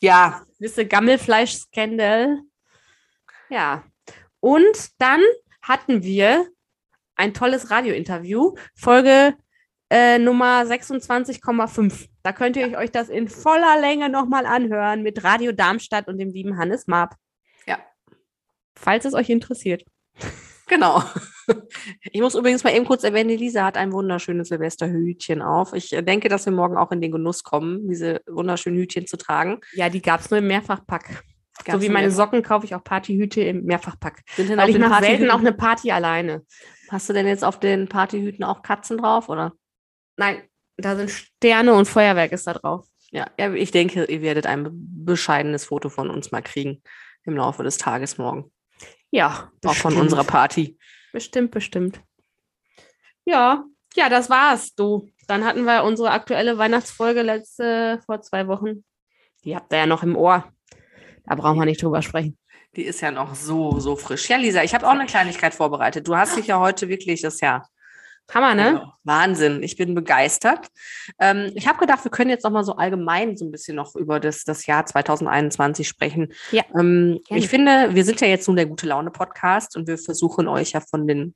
[0.00, 0.42] Ja.
[0.58, 2.38] Wisse Gammelfleisch-Skandal.
[3.48, 3.84] Ja.
[4.40, 5.20] Und dann
[5.62, 6.48] hatten wir
[7.16, 9.36] ein tolles Radiointerview, Folge
[9.90, 12.08] äh, Nummer 26,5.
[12.22, 16.30] Da könnt ihr euch das in voller Länge nochmal anhören mit Radio Darmstadt und dem
[16.30, 17.14] lieben Hannes Marp.
[17.66, 17.78] Ja.
[18.74, 19.84] Falls es euch interessiert.
[20.70, 21.02] Genau.
[22.12, 25.72] Ich muss übrigens mal eben kurz erwähnen, die Lisa hat ein wunderschönes Silvesterhütchen auf.
[25.72, 29.16] Ich äh, denke, dass wir morgen auch in den Genuss kommen, diese wunderschönen Hütchen zu
[29.16, 29.58] tragen.
[29.72, 31.24] Ja, die gab es nur im Mehrfachpack.
[31.64, 34.20] Gab's so wie meine Socken kaufe ich auch Partyhüte im Mehrfachpack.
[34.36, 36.44] Sind denn Weil ich mache selten auch eine Party alleine.
[36.88, 39.52] Hast du denn jetzt auf den Partyhüten auch Katzen drauf, oder?
[40.16, 40.42] Nein,
[40.76, 42.86] da sind Sterne und Feuerwerk ist da drauf.
[43.10, 46.80] Ja, ja, ich denke, ihr werdet ein be- bescheidenes Foto von uns mal kriegen
[47.24, 48.52] im Laufe des Tages morgen.
[49.10, 49.96] Ja, Auch von bestimmt.
[50.02, 50.78] unserer Party.
[51.12, 52.00] Bestimmt, bestimmt.
[53.24, 55.08] Ja, ja, das war's, du.
[55.26, 58.84] Dann hatten wir unsere aktuelle Weihnachtsfolge letzte vor zwei Wochen.
[59.44, 60.52] Die habt ihr ja noch im Ohr.
[61.24, 62.38] Da brauchen wir nicht drüber sprechen.
[62.76, 64.28] Die ist ja noch so, so frisch.
[64.28, 66.06] Ja, Lisa, ich habe auch eine Kleinigkeit vorbereitet.
[66.06, 67.68] Du hast dich ja heute wirklich das Jahr.
[68.34, 68.80] Hammer, ne?
[68.80, 70.68] Also, Wahnsinn, ich bin begeistert.
[71.18, 73.94] Ähm, ich habe gedacht, wir können jetzt noch mal so allgemein so ein bisschen noch
[73.96, 76.32] über das, das Jahr 2021 sprechen.
[76.52, 79.98] Ja, Ähm, ich finde, wir sind ja jetzt nun der gute Laune Podcast und wir
[79.98, 81.34] versuchen euch ja von den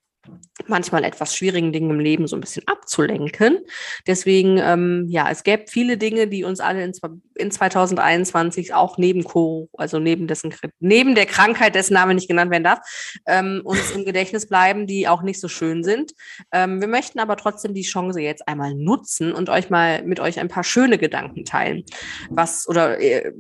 [0.67, 3.59] manchmal etwas schwierigen Dingen im Leben so ein bisschen abzulenken.
[4.07, 6.93] Deswegen, ähm, ja, es gäbe viele Dinge, die uns alle in,
[7.35, 12.51] in 2021 auch neben Co, also neben dessen, neben der Krankheit, dessen Name nicht genannt
[12.51, 12.79] werden darf,
[13.27, 16.13] ähm, uns im Gedächtnis bleiben, die auch nicht so schön sind.
[16.53, 20.39] Ähm, wir möchten aber trotzdem die Chance jetzt einmal nutzen und euch mal mit euch
[20.39, 21.85] ein paar schöne Gedanken teilen.
[22.31, 23.33] Was oder äh,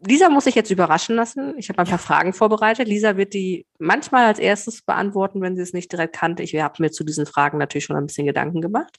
[0.00, 1.54] Lisa muss sich jetzt überraschen lassen.
[1.58, 2.86] Ich habe ein paar Fragen vorbereitet.
[2.86, 6.42] Lisa wird die manchmal als erstes beantworten, wenn sie es nicht direkt kannte.
[6.42, 8.96] Ich habe mir zu diesen Fragen natürlich schon ein bisschen Gedanken gemacht.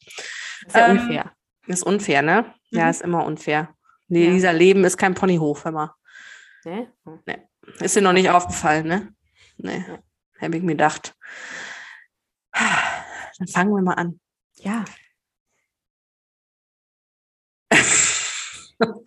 [0.68, 1.32] Ist ja Ähm, unfair.
[1.68, 2.54] Ist unfair, ne?
[2.72, 2.90] Ja, Mhm.
[2.90, 3.74] ist immer unfair.
[4.10, 4.32] Nee, Ja.
[4.32, 5.96] Lisa, Leben ist kein Ponyhof, hör mal.
[6.66, 6.92] Ne?
[7.80, 9.14] Ist dir noch nicht aufgefallen, ne?
[9.58, 9.86] Nee,
[10.42, 11.16] habe ich mir gedacht.
[12.52, 14.20] Dann fangen wir mal an.
[14.58, 14.84] Ja.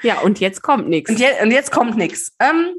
[0.03, 1.11] Ja, und jetzt kommt nichts.
[1.11, 2.35] Und, je und jetzt kommt nichts.
[2.39, 2.75] Ähm,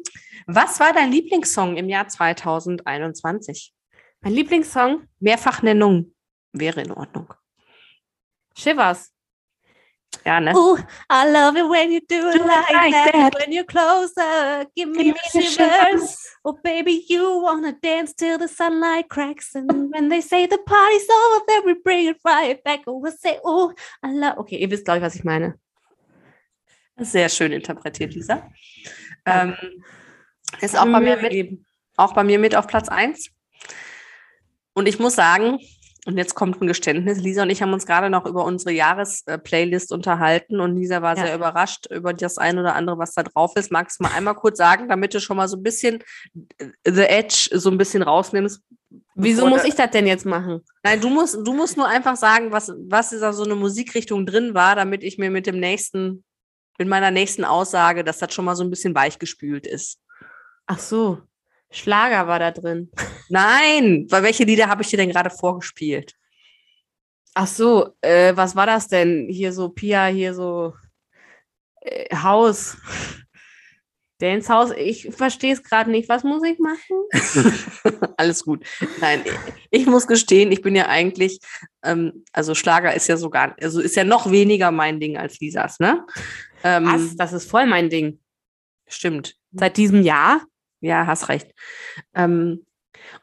[0.47, 3.73] was war dein Lieblingssong im Jahr 2021?
[4.21, 6.13] Mein Lieblingssong, Mehrfachnennung
[6.51, 7.33] wäre in Ordnung.
[8.55, 9.13] Shivers.
[10.25, 10.53] Ja, ne?
[10.55, 10.77] Ooh,
[11.09, 13.13] I love it when you do it like, like that.
[13.13, 13.35] that.
[13.35, 16.17] When you're closer, give me Give the shivers.
[16.45, 19.55] Oh, baby, you wanna dance till the sunlight cracks.
[19.55, 22.81] And when they say the party's over, then we bring it right back.
[22.85, 24.37] And we'll say, oh, I love.
[24.39, 25.59] Okay, ihr wisst, glaube ich, was ich meine.
[26.97, 28.49] Sehr schön interpretiert, Lisa.
[29.25, 29.55] Ähm,
[30.61, 31.59] ist auch bei, mir mit,
[31.97, 33.29] auch bei mir mit auf Platz 1.
[34.73, 35.59] Und ich muss sagen,
[36.05, 39.91] und jetzt kommt ein Geständnis, Lisa und ich haben uns gerade noch über unsere Jahresplaylist
[39.93, 41.25] unterhalten und Lisa war Ja.
[41.25, 43.71] sehr überrascht über das ein oder andere, was da drauf ist.
[43.71, 46.03] Magst du mal einmal kurz sagen, damit du schon mal so ein bisschen
[46.57, 48.61] äh, The Edge so ein bisschen rausnimmst?
[49.15, 50.61] Wieso muss ich das denn jetzt machen?
[50.83, 54.53] Nein, du musst, du musst nur einfach sagen, was, was da so eine Musikrichtung drin
[54.53, 56.23] war, damit ich mir mit dem nächsten,
[56.77, 59.99] mit meiner nächsten Aussage, dass das schon mal so ein bisschen weichgespült ist.
[60.65, 61.21] Ach so,
[61.71, 62.91] Schlager war da drin.
[63.29, 66.15] Nein, weil welche Lieder habe ich dir denn gerade vorgespielt?
[67.33, 69.27] Ach so, äh, was war das denn?
[69.29, 70.75] Hier so Pia, hier so
[71.81, 72.77] äh, Haus.
[74.23, 74.71] Dance House.
[74.77, 76.07] Ich verstehe es gerade nicht.
[76.07, 77.03] Was muss ich machen?
[78.17, 78.65] Alles gut.
[79.01, 79.21] Nein,
[79.69, 81.39] ich muss gestehen, ich bin ja eigentlich,
[81.83, 85.79] ähm, also Schlager ist ja sogar, also ist ja noch weniger mein Ding als Lisas,
[85.79, 86.05] ne?
[86.63, 87.17] Ähm, Was?
[87.17, 88.19] Das ist voll mein Ding.
[88.87, 89.35] Stimmt.
[89.51, 90.41] Seit diesem Jahr?
[90.79, 91.51] Ja, hast recht.
[92.15, 92.65] Ähm,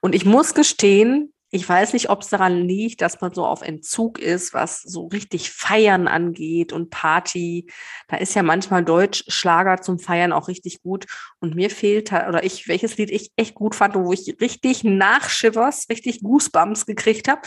[0.03, 3.63] und ich muss gestehen, ich weiß nicht, ob es daran liegt, dass man so auf
[3.63, 7.69] Entzug ist, was so richtig Feiern angeht und Party.
[8.07, 11.07] Da ist ja manchmal Deutsch-Schlager zum Feiern auch richtig gut.
[11.41, 14.85] Und mir fehlt, halt- oder ich, welches Lied ich echt gut fand, wo ich richtig
[14.85, 17.43] nach Shivers, richtig Goosebumps gekriegt habe,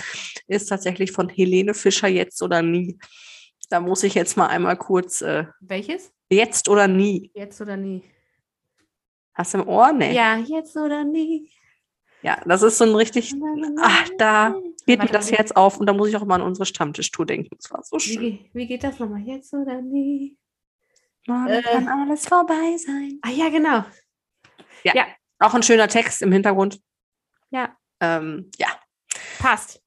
[0.47, 2.97] ist tatsächlich von Helene Fischer Jetzt oder Nie.
[3.69, 6.11] Da muss ich jetzt mal einmal kurz, äh, Welches?
[6.29, 7.31] Jetzt oder Nie.
[7.33, 8.03] Jetzt oder nie?
[9.33, 9.93] Hast du im Ohr?
[9.93, 10.13] Nee.
[10.13, 11.49] Ja, jetzt oder nie.
[12.23, 13.33] Ja, das ist so ein richtig,
[13.81, 14.55] ach, da
[14.85, 17.25] geht mir das wie- Herz auf und da muss ich auch immer an unsere Stammtischtour
[17.25, 17.49] denken.
[17.57, 18.19] Das war so Wie, schön.
[18.21, 19.21] ge- wie geht das nochmal?
[19.21, 20.37] Jetzt oder nie?
[21.27, 23.19] Morgen äh, kann alles vorbei sein.
[23.21, 23.83] Ah ja, genau.
[25.39, 26.79] Auch ein schöner Text im Hintergrund.
[27.51, 28.67] Ja, Ähm, ja.
[29.39, 29.81] passt.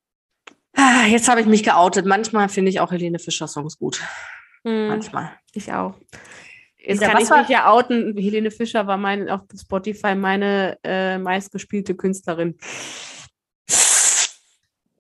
[0.77, 2.05] Ah, Jetzt habe ich mich geoutet.
[2.05, 4.03] Manchmal finde ich auch Helene Fischer Songs gut.
[4.65, 5.33] Hm, Manchmal.
[5.55, 5.95] ich auch.
[6.87, 8.17] Jetzt kann was ich mich ja outen.
[8.17, 12.57] Helene Fischer war mein, auf Spotify meine äh, meistgespielte Künstlerin.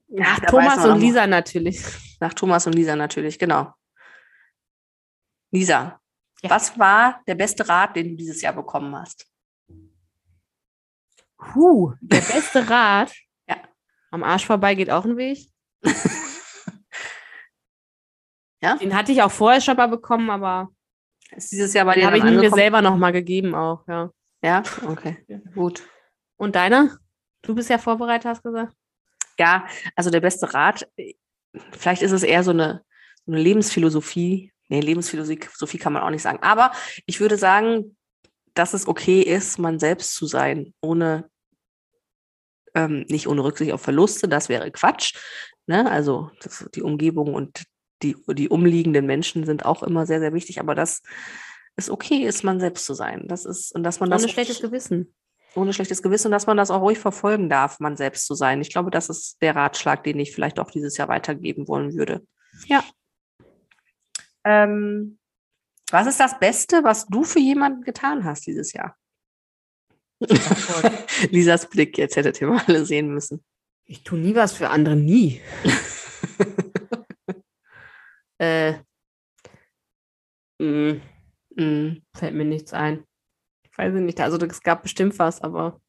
[0.08, 1.84] Ja, da Thomas und Lisa natürlich.
[2.20, 3.72] Nach Thomas und Lisa natürlich, genau.
[5.52, 6.00] Lisa,
[6.42, 6.50] Ja.
[6.50, 9.26] was war der beste Rat, den du dieses Jahr bekommen hast?
[11.54, 13.12] Huh, der beste Rat.
[13.48, 13.56] Ja.
[14.10, 15.48] Am Arsch vorbei geht auch ein Weg.
[18.62, 18.76] Ja?
[18.76, 20.70] Den hatte ich auch vorher schon mal bekommen, aber
[21.30, 24.10] Ist dieses Jahr bei dir habe ich mir selber noch mal gegeben auch, ja.
[24.42, 25.82] Ja, okay, gut.
[26.36, 26.98] Und deiner?
[27.42, 28.74] Du bist ja vorbereitet, hast gesagt.
[29.38, 30.88] Ja, also der beste Rat,
[31.72, 32.82] vielleicht ist es eher so eine,
[33.24, 34.52] so eine Lebensphilosophie.
[34.68, 36.38] Nee, Lebensphilosophie kann man auch nicht sagen.
[36.42, 36.72] Aber
[37.06, 37.96] ich würde sagen,
[38.54, 41.28] dass es okay ist, man selbst zu sein, ohne
[42.74, 45.14] ähm, nicht ohne Rücksicht auf Verluste, das wäre Quatsch.
[45.66, 45.90] Ne?
[45.90, 47.64] Also das, die Umgebung und
[48.02, 51.02] die, die umliegenden Menschen sind auch immer sehr, sehr wichtig, aber dass
[51.76, 53.24] es okay ist, man selbst zu sein.
[53.28, 55.14] Das ist, und dass man das Ohne schlechtes Gewissen.
[55.54, 58.60] ohne schlechtes Gewissen, dass man das auch ruhig verfolgen darf, man selbst zu sein.
[58.60, 62.26] Ich glaube, das ist der Ratschlag, den ich vielleicht auch dieses Jahr weitergeben wollen würde.
[62.66, 62.82] Ja.
[64.44, 65.18] Ähm,
[65.90, 68.96] was ist das Beste, was du für jemanden getan hast dieses Jahr?
[71.30, 73.44] Lisas Blick, jetzt hättet ihr mal alle sehen müssen.
[73.84, 75.40] Ich tue nie was für andere, nie.
[78.38, 78.74] äh,
[80.58, 81.00] mh,
[81.56, 83.04] Mm, fällt mir nichts ein.
[83.64, 84.20] Ich weiß nicht.
[84.20, 85.80] Also es gab bestimmt was, aber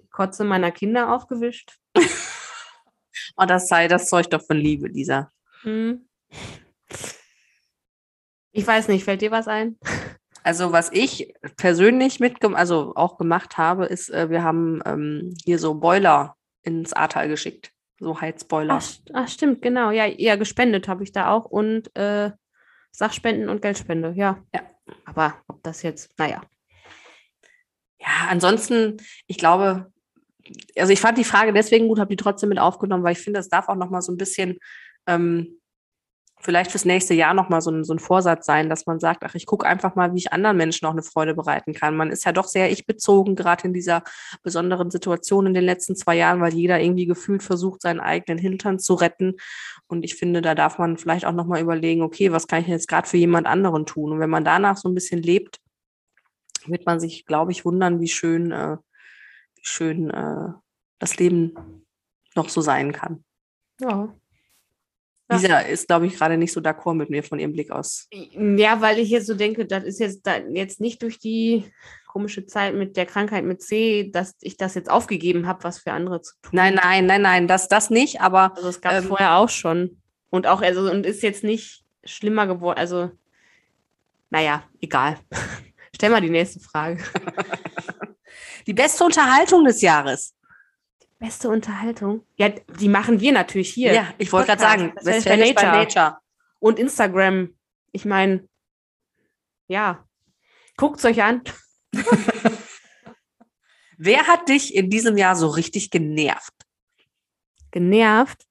[0.00, 1.78] die Kotze meiner Kinder aufgewischt.
[3.38, 5.30] Oh, das sei das Zeug doch von Liebe, Lisa.
[5.62, 6.06] Hm.
[8.52, 9.78] Ich weiß nicht, fällt dir was ein?
[10.42, 15.58] Also was ich persönlich mitgem also auch gemacht habe, ist, äh, wir haben ähm, hier
[15.58, 17.72] so Boiler ins Ahrtal geschickt.
[17.98, 18.74] So Heizboiler.
[18.74, 19.90] Ach, ach stimmt, genau.
[19.90, 22.30] Ja, eher gespendet habe ich da auch und äh,
[22.90, 24.42] Sachspenden und Geldspende, ja.
[24.54, 24.62] Ja.
[25.04, 26.42] Aber ob das jetzt, naja.
[28.00, 29.92] Ja, ansonsten, ich glaube,
[30.76, 33.40] also ich fand die Frage deswegen gut, habe die trotzdem mit aufgenommen, weil ich finde,
[33.40, 34.58] es darf auch noch mal so ein bisschen
[35.06, 35.60] ähm,
[36.40, 39.24] vielleicht fürs nächste Jahr noch mal so ein, so ein Vorsatz sein, dass man sagt,
[39.24, 41.96] ach, ich gucke einfach mal, wie ich anderen Menschen auch eine Freude bereiten kann.
[41.96, 44.02] Man ist ja doch sehr ich-bezogen, gerade in dieser
[44.42, 48.78] besonderen Situation in den letzten zwei Jahren, weil jeder irgendwie gefühlt versucht, seinen eigenen Hintern
[48.78, 49.36] zu retten.
[49.86, 52.68] Und ich finde, da darf man vielleicht auch noch mal überlegen, okay, was kann ich
[52.68, 54.12] jetzt gerade für jemand anderen tun?
[54.12, 55.60] Und wenn man danach so ein bisschen lebt,
[56.66, 58.76] wird man sich, glaube ich, wundern, wie schön, äh,
[59.54, 60.52] wie schön äh,
[60.98, 61.54] das Leben
[62.34, 63.24] noch so sein kann.
[63.80, 64.14] Ja.
[65.30, 65.36] Ja.
[65.36, 68.08] Lisa ist, glaube ich, gerade nicht so d'accord mit mir von ihrem Blick aus.
[68.12, 71.64] Ja, weil ich jetzt so denke, das ist jetzt da jetzt nicht durch die
[72.06, 75.92] komische Zeit mit der Krankheit mit C, dass ich das jetzt aufgegeben habe, was für
[75.92, 76.52] andere zu tun.
[76.52, 80.00] Nein, nein, nein, nein, das, das nicht, aber Also es gab Ähm, vorher auch schon.
[80.30, 82.78] Und auch, also, und ist jetzt nicht schlimmer geworden.
[82.78, 83.10] Also,
[84.30, 85.18] naja, egal.
[85.94, 87.02] Stell mal die nächste Frage.
[88.66, 90.35] die beste Unterhaltung des Jahres.
[91.18, 92.26] Beste Unterhaltung?
[92.36, 93.92] Ja, die machen wir natürlich hier.
[93.92, 96.18] Ja, ich wollte gerade sagen, Westfälisch bei bei Nature.
[96.58, 97.56] Und Instagram.
[97.92, 98.46] Ich meine,
[99.66, 100.06] ja.
[100.76, 101.42] Guckt's euch an.
[103.98, 106.52] Wer hat dich in diesem Jahr so richtig genervt?
[107.70, 108.46] Genervt.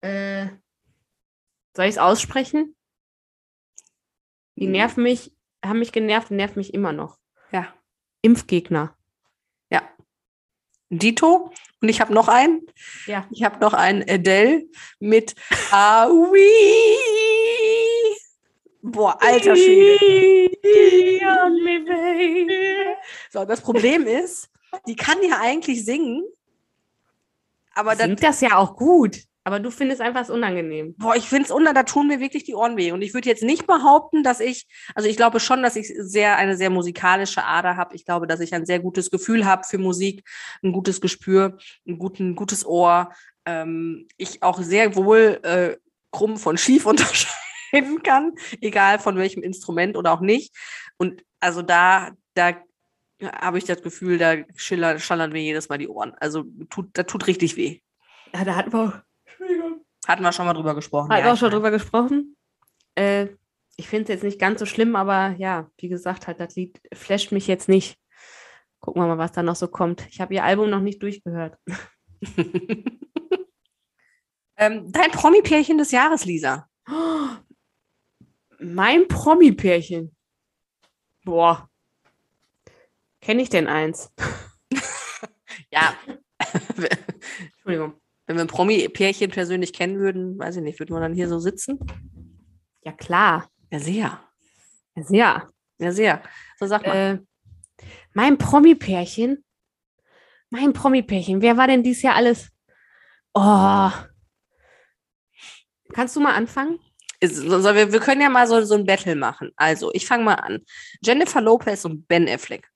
[0.00, 0.46] Äh,
[1.74, 2.74] soll ich es aussprechen?
[4.54, 4.72] Die Hm.
[4.72, 7.18] nerven mich, haben mich genervt und nerven mich immer noch.
[7.52, 7.74] Ja,
[8.22, 8.95] Impfgegner.
[10.90, 11.52] Dito.
[11.80, 12.66] Und ich habe noch einen.
[13.06, 13.26] Ja.
[13.30, 14.64] Ich habe noch einen Adele
[14.98, 15.34] mit
[15.70, 16.40] Aui.
[18.82, 20.50] Boah, alter Schwede.
[23.30, 24.48] So, das Problem ist,
[24.86, 26.24] die kann ja eigentlich singen,
[27.74, 29.18] aber dann, Singt das ja auch gut.
[29.46, 30.96] Aber du findest einfach es unangenehm.
[30.98, 32.90] boah, ich finde es unter, da tun mir wirklich die Ohren weh.
[32.90, 36.36] Und ich würde jetzt nicht behaupten, dass ich, also ich glaube schon, dass ich sehr
[36.36, 37.94] eine sehr musikalische Ader habe.
[37.94, 40.28] Ich glaube, dass ich ein sehr gutes Gefühl habe für Musik,
[40.64, 43.12] ein gutes Gespür, ein guten, gutes Ohr.
[43.44, 45.76] Ähm, ich auch sehr wohl äh,
[46.10, 50.56] krumm von schief unterscheiden kann, egal von welchem Instrument oder auch nicht.
[50.96, 52.56] Und also da, da
[53.22, 56.14] habe ich das Gefühl, da schillern, schallern mir jedes Mal die Ohren.
[56.18, 57.78] Also tut, da tut richtig weh.
[58.34, 59.05] Ja, da hatten wir,
[59.38, 59.84] Entschuldigung.
[60.06, 61.10] Hatten wir schon mal drüber gesprochen.
[61.10, 62.36] hatten wir ja, auch schon drüber gesprochen.
[62.94, 63.28] Äh,
[63.76, 66.80] ich finde es jetzt nicht ganz so schlimm, aber ja, wie gesagt, halt, das Lied
[66.94, 67.98] flasht mich jetzt nicht.
[68.80, 70.06] Gucken wir mal, was da noch so kommt.
[70.10, 71.58] Ich habe ihr Album noch nicht durchgehört.
[74.56, 76.68] ähm, dein Promi-Pärchen des Jahres, Lisa.
[78.58, 80.16] Mein Promi-Pärchen.
[81.24, 81.68] Boah.
[83.20, 84.12] Kenne ich denn eins?
[85.70, 85.94] Ja.
[87.56, 88.00] Entschuldigung.
[88.26, 91.38] Wenn wir ein Promi-Pärchen persönlich kennen würden, weiß ich nicht, würden wir dann hier so
[91.38, 91.78] sitzen?
[92.82, 93.48] Ja, klar.
[93.70, 94.20] Ja, sehr.
[94.96, 95.48] Ja, sehr.
[95.78, 96.22] Ja, sehr.
[96.58, 97.20] So sag mal.
[97.80, 97.84] Äh,
[98.14, 99.44] mein Promi-Pärchen.
[100.50, 101.42] Mein Promi-Pärchen.
[101.42, 102.48] Wer war denn dieses Jahr alles?
[103.34, 103.90] Oh.
[105.92, 106.78] Kannst du mal anfangen?
[107.20, 109.50] Ist- so, so, wir, wir können ja mal so, so ein Battle machen.
[109.56, 110.64] Also, ich fange mal an.
[111.02, 112.68] Jennifer Lopez und Ben Affleck.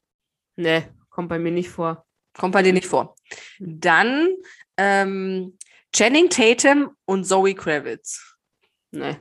[0.56, 2.06] Nee, kommt bei mir nicht vor.
[2.38, 3.16] Kommt bei dir nicht vor.
[3.58, 4.28] Dann
[4.82, 5.58] ähm,
[5.92, 8.36] Channing Tatum und Zoe Kravitz.
[8.92, 9.16] Nee,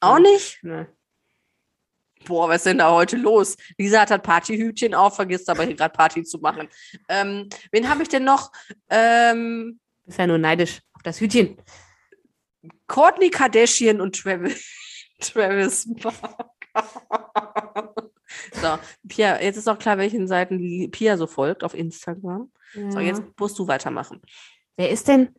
[0.00, 0.58] Auch nicht?
[0.62, 0.86] nee.
[2.26, 3.56] Boah, was ist denn da heute los?
[3.78, 6.68] Lisa hat das Partyhütchen auf, vergisst aber hier gerade Party zu machen.
[7.08, 8.52] Ähm, wen habe ich denn noch?
[8.90, 11.56] Ähm, Bist ja nur neidisch auf das Hütchen.
[12.86, 14.66] Courtney Kardashian und Travis,
[15.20, 16.46] Travis Barker.
[18.60, 22.52] So, Pia, jetzt ist auch klar, welchen Seiten Pia so folgt auf Instagram.
[22.74, 23.00] So, Ja.
[23.00, 24.20] jetzt musst du weitermachen.
[24.80, 25.34] Wer ist denn?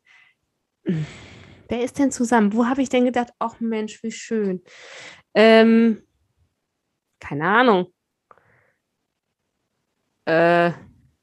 [1.67, 2.53] Wer ist denn zusammen?
[2.53, 4.61] Wo habe ich denn gedacht, ach Mensch, wie schön.
[5.33, 6.03] Ähm,
[7.19, 7.91] keine Ahnung.
[10.25, 10.73] Äh,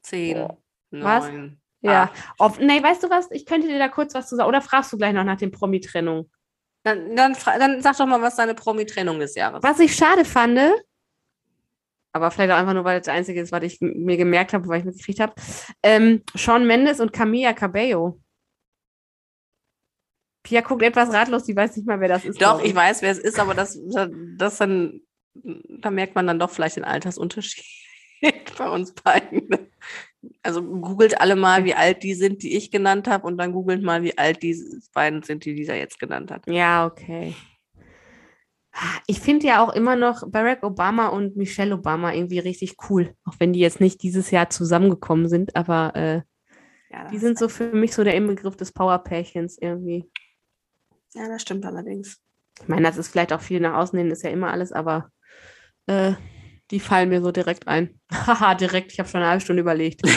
[0.01, 0.49] Zehn,
[0.91, 1.29] Was?
[1.29, 1.61] neun.
[1.79, 2.11] ja.
[2.39, 3.31] Ob, nee, weißt du was?
[3.31, 4.49] Ich könnte dir da kurz was zu sagen.
[4.49, 6.29] Oder fragst du gleich noch nach den Promi-Trennungen?
[6.83, 10.59] Dann, dann, dann sag doch mal, was deine Promi-Trennung des Jahres Was ich schade fand,
[12.11, 14.79] aber vielleicht auch einfach nur, weil das Einzige ist, was ich mir gemerkt habe, weil
[14.79, 15.33] ich mitgekriegt habe,
[15.83, 18.19] ähm, Sean Mendes und Camilla Cabello.
[20.43, 22.41] Pia guckt etwas ratlos, die weiß nicht mal, wer das ist.
[22.41, 23.79] Doch, ich weiß, wer es ist, aber das,
[24.37, 25.01] das dann,
[25.33, 27.65] da merkt man dann doch vielleicht den Altersunterschied
[28.57, 29.49] bei uns beiden.
[30.41, 33.83] Also googelt alle mal, wie alt die sind, die ich genannt habe, und dann googelt
[33.83, 34.57] mal, wie alt die
[34.93, 36.47] beiden sind, die Lisa jetzt genannt hat.
[36.47, 37.35] Ja, okay.
[39.07, 43.33] Ich finde ja auch immer noch Barack Obama und Michelle Obama irgendwie richtig cool, auch
[43.39, 46.21] wenn die jetzt nicht dieses Jahr zusammengekommen sind, aber äh,
[46.91, 50.09] Ja, die sind so für mich so der Inbegriff des Powerpärchens irgendwie.
[51.13, 52.21] ja, das stimmt allerdings.
[52.61, 55.09] Ich meine, das ist vielleicht auch viel nach außen hin, ist ja immer alles, aber
[55.87, 56.13] äh,
[56.71, 57.99] die fallen mir so direkt ein.
[58.11, 60.01] Haha, direkt, ich habe schon eine halbe Stunde überlegt.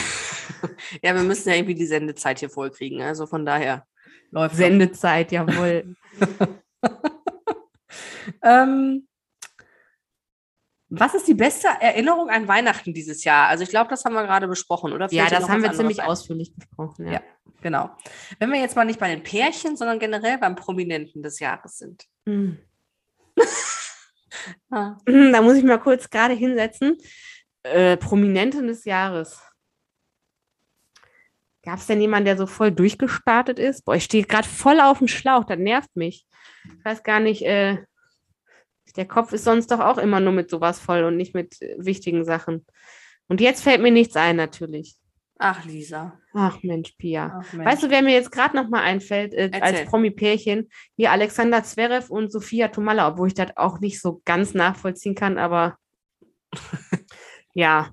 [1.01, 3.01] Ja, wir müssen ja irgendwie die Sendezeit hier vollkriegen.
[3.01, 3.85] Also von daher
[4.31, 5.95] läuft Sendezeit, jawohl.
[8.43, 9.07] Ähm,
[10.95, 13.47] was ist die beste Erinnerung an Weihnachten dieses Jahr?
[13.47, 15.07] Also ich glaube, das haben wir gerade besprochen, oder?
[15.11, 16.07] ja, Fällt dir das haben wir ziemlich ein?
[16.07, 17.07] ausführlich besprochen.
[17.07, 17.13] Ja.
[17.13, 17.21] Ja.
[17.61, 17.89] Genau.
[18.37, 22.05] Wenn wir jetzt mal nicht bei den Pärchen, sondern generell beim Prominenten des Jahres sind.
[22.27, 22.59] Hm.
[24.71, 24.97] Ah.
[25.05, 26.97] Da muss ich mal kurz gerade hinsetzen.
[27.61, 29.39] Äh, Prominenten des Jahres.
[31.63, 33.85] Gab es denn jemanden, der so voll durchgestartet ist?
[33.85, 36.25] Boah, ich stehe gerade voll auf dem Schlauch, das nervt mich.
[36.65, 37.83] Ich weiß gar nicht, äh,
[38.95, 41.75] der Kopf ist sonst doch auch immer nur mit sowas voll und nicht mit äh,
[41.77, 42.65] wichtigen Sachen.
[43.27, 44.95] Und jetzt fällt mir nichts ein, natürlich.
[45.39, 46.19] Ach, Lisa.
[46.33, 47.41] Ach Mensch, Pia.
[47.41, 47.65] Ach, Mensch.
[47.65, 49.85] Weißt du, wer mir jetzt gerade noch mal einfällt, äh, als.
[49.85, 50.69] Promi-Pärchen?
[50.95, 55.37] Hier Alexander Zverev und Sophia Tomalla, obwohl ich das auch nicht so ganz nachvollziehen kann,
[55.37, 55.77] aber
[57.53, 57.89] ja,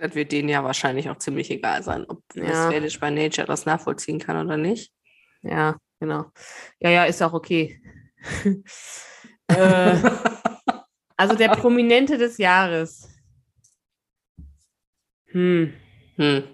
[0.00, 2.44] das wird denen ja wahrscheinlich auch ziemlich egal sein, ob Ja.
[2.44, 4.92] Westfälisch by Nature das nachvollziehen kann oder nicht.
[5.42, 6.26] ja, genau.
[6.80, 7.80] Ja, ja, ist auch okay.
[9.56, 9.96] äh,
[11.16, 13.08] also der Prominente des Jahres.
[15.26, 15.72] Hm.
[16.16, 16.44] Hm.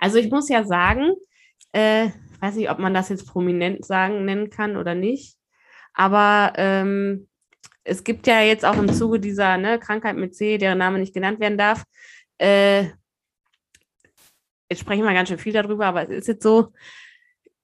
[0.00, 1.12] Also ich muss ja sagen,
[1.72, 5.36] äh, weiß nicht, ob man das jetzt prominent sagen nennen kann oder nicht,
[5.94, 7.28] aber ähm,
[7.84, 11.14] es gibt ja jetzt auch im Zuge dieser ne, Krankheit mit C, deren Name nicht
[11.14, 11.84] genannt werden darf,
[12.38, 12.84] äh,
[14.70, 16.72] jetzt sprechen wir ganz schön viel darüber, aber es ist jetzt so,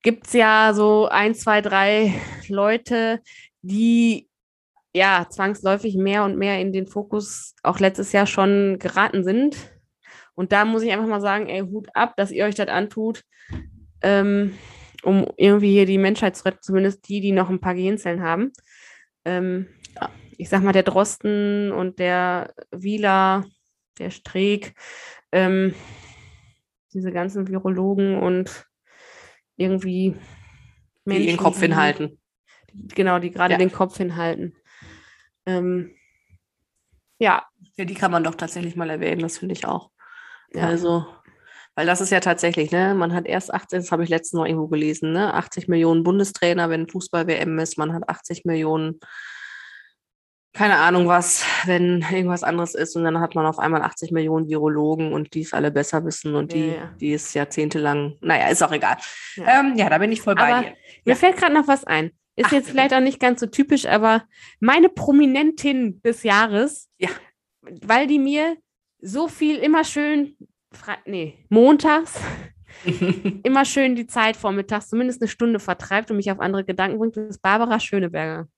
[0.05, 2.15] gibt es ja so ein, zwei, drei
[2.49, 3.21] Leute,
[3.63, 4.29] die
[4.93, 9.57] ja zwangsläufig mehr und mehr in den Fokus auch letztes Jahr schon geraten sind.
[10.37, 13.25] Und da muss ich einfach mal sagen, ey, Hut ab, dass ihr euch das antut,
[14.03, 14.57] ähm,
[15.03, 18.53] um irgendwie hier die Menschheit zu retten, zumindest die, die noch ein paar Gehirnzellen haben.
[19.25, 19.67] Ähm.
[20.37, 23.45] Ich sag mal, der Drosten und der Wieler,
[24.01, 24.75] der Streeck,
[25.31, 25.75] ähm,
[26.93, 28.67] diese ganzen Virologen und
[29.57, 30.17] irgendwie
[31.07, 32.19] Die den Kopf die- hinhalten.
[32.73, 33.59] Genau, die gerade Ja.
[33.59, 34.57] den Kopf hinhalten.
[35.47, 35.95] Ähm,
[37.19, 37.45] ja,
[37.77, 39.91] Ja, die kann man doch tatsächlich mal erwähnen, das finde ich auch.
[40.53, 40.67] ja.
[40.67, 41.07] Also,
[41.75, 44.47] weil das ist ja tatsächlich, ne, man hat erst 18, das habe ich letztens noch
[44.47, 49.01] irgendwo gelesen, ne, 80 Millionen Bundestrainer, wenn Fußball-WM ist, man hat 80 Millionen,
[50.55, 54.49] keine Ahnung was, wenn irgendwas anderes ist und dann hat man auf einmal 80 Millionen
[54.49, 56.95] Virologen und die es alle besser wissen und die, Ja, ja.
[57.01, 58.97] die es jahrzehntelang, naja, ist auch egal.
[59.35, 59.61] Ja.
[59.61, 60.71] Ähm, ja da bin ich voll bei Aber- dir.
[61.05, 61.15] Mir Ja.
[61.17, 62.13] fällt gerade noch was ein.
[62.37, 64.25] Ist Ach, jetzt vielleicht auch nicht ganz so typisch, aber
[64.61, 67.11] meine Prominentin des Jahres, Ja.
[67.63, 68.57] weil die mir
[69.01, 70.37] so viel immer schön,
[71.05, 72.15] nee, montags,
[73.45, 77.17] immer schön die Zeit vormittags, zumindest eine Stunde vertreibt und mich auf andere Gedanken bringt,
[77.17, 78.49] ist Barbara Schöneberger.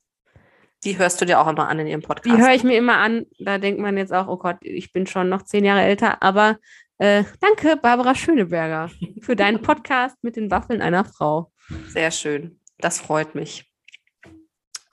[0.85, 2.27] Die hörst du dir auch immer an in ihrem Podcast.
[2.27, 3.27] Die höre ich mir immer an.
[3.39, 6.23] Da denkt man jetzt auch, oh Gott, ich bin schon noch zehn Jahre älter.
[6.23, 6.59] Aber
[6.99, 11.53] äh, danke, Barbara Schöneberger, für deinen Podcast mit den Waffeln einer Frau.
[11.89, 12.61] Sehr schön.
[12.79, 13.71] Das freut mich.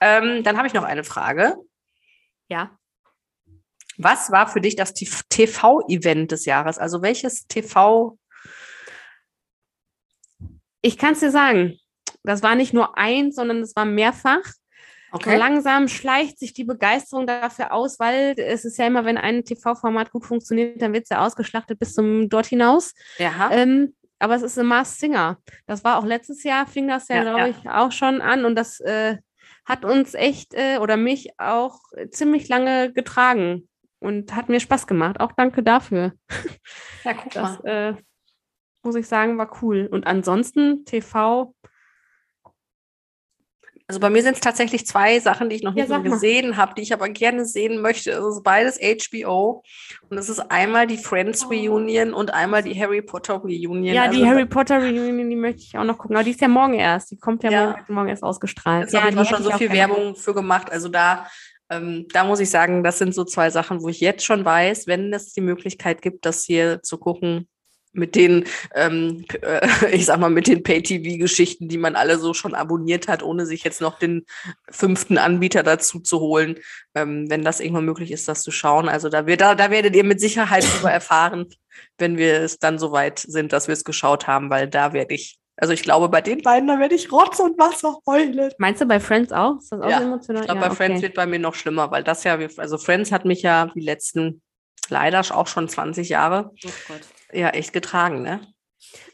[0.00, 1.56] Ähm, dann habe ich noch eine Frage.
[2.48, 2.78] Ja.
[3.96, 6.78] Was war für dich das TV-Event des Jahres?
[6.78, 8.18] Also welches TV?
[10.82, 11.78] Ich kann es dir sagen.
[12.22, 14.42] Das war nicht nur eins, sondern es war mehrfach.
[15.14, 15.36] Okay.
[15.36, 20.10] Langsam schleicht sich die Begeisterung dafür aus, weil es ist ja immer, wenn ein TV-Format
[20.10, 22.94] gut funktioniert, dann wird es ja ausgeschlachtet bis zum dort hinaus.
[23.18, 23.48] Ja.
[23.52, 25.38] Ähm, aber es ist ein Mars Singer.
[25.66, 27.46] Das war auch letztes Jahr, fing das ja, ja glaube ja.
[27.46, 29.18] ich, auch schon an und das äh,
[29.64, 31.78] hat uns echt äh, oder mich auch
[32.10, 33.68] ziemlich lange getragen
[34.00, 35.20] und hat mir Spaß gemacht.
[35.20, 36.12] Auch danke dafür.
[37.04, 37.66] Ja, guck das, mal.
[37.66, 37.94] Äh,
[38.82, 39.88] muss ich sagen, war cool.
[39.90, 41.54] Und ansonsten TV
[43.86, 46.72] also bei mir sind es tatsächlich zwei Sachen, die ich noch nicht ja, gesehen habe,
[46.74, 48.12] die ich aber gerne sehen möchte.
[48.12, 49.62] Es ist beides HBO.
[50.08, 51.48] Und es ist einmal die Friends oh.
[51.48, 53.94] Reunion und einmal die Harry Potter Reunion.
[53.94, 56.16] Ja, also die Harry Potter Reunion, die möchte ich auch noch gucken.
[56.16, 57.10] Aber die ist ja morgen erst.
[57.10, 57.66] Die kommt ja, ja.
[57.66, 58.88] Morgen, morgen, erst ausgestrahlt.
[58.90, 60.72] Da ja, habe ich schon so viel Werbung für gemacht.
[60.72, 61.26] Also da,
[61.68, 64.86] ähm, da muss ich sagen, das sind so zwei Sachen, wo ich jetzt schon weiß,
[64.86, 67.48] wenn es die Möglichkeit gibt, das hier zu gucken,
[67.94, 72.54] mit den, ähm, äh, ich sag mal, mit den Pay-TV-Geschichten, die man alle so schon
[72.54, 74.26] abonniert hat, ohne sich jetzt noch den
[74.70, 76.58] fünften Anbieter dazu zu holen,
[76.94, 78.88] ähm, wenn das irgendwann möglich ist, das zu schauen.
[78.88, 81.46] Also da, wird, da, da werdet ihr mit Sicherheit darüber erfahren,
[81.98, 85.38] wenn wir es dann soweit sind, dass wir es geschaut haben, weil da werde ich,
[85.56, 88.50] also ich glaube, bei den beiden, da werde ich Rotz und Wasser heulen.
[88.58, 89.58] Meinst du bei Friends auch?
[89.58, 90.42] Ist das auch ja, emotional?
[90.42, 90.76] Ich glaube, ja, bei okay.
[90.76, 93.80] Friends wird bei mir noch schlimmer, weil das ja, also Friends hat mich ja die
[93.80, 94.42] letzten
[94.88, 96.50] leider auch schon 20 Jahre.
[96.52, 97.00] Oh Gott
[97.34, 98.40] ja echt getragen, ne?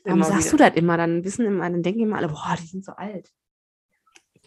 [0.05, 0.67] Warum sagst wieder.
[0.67, 0.97] du das immer?
[0.97, 3.31] Dann wissen immer, dann denken immer alle, boah, die sind so alt.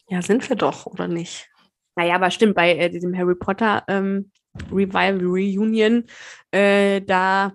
[0.08, 1.50] Ja, sind wir doch, oder nicht?
[1.96, 4.32] Naja, aber stimmt, bei äh, diesem Harry Potter ähm,
[4.72, 6.06] Revival Reunion,
[6.52, 7.54] äh, da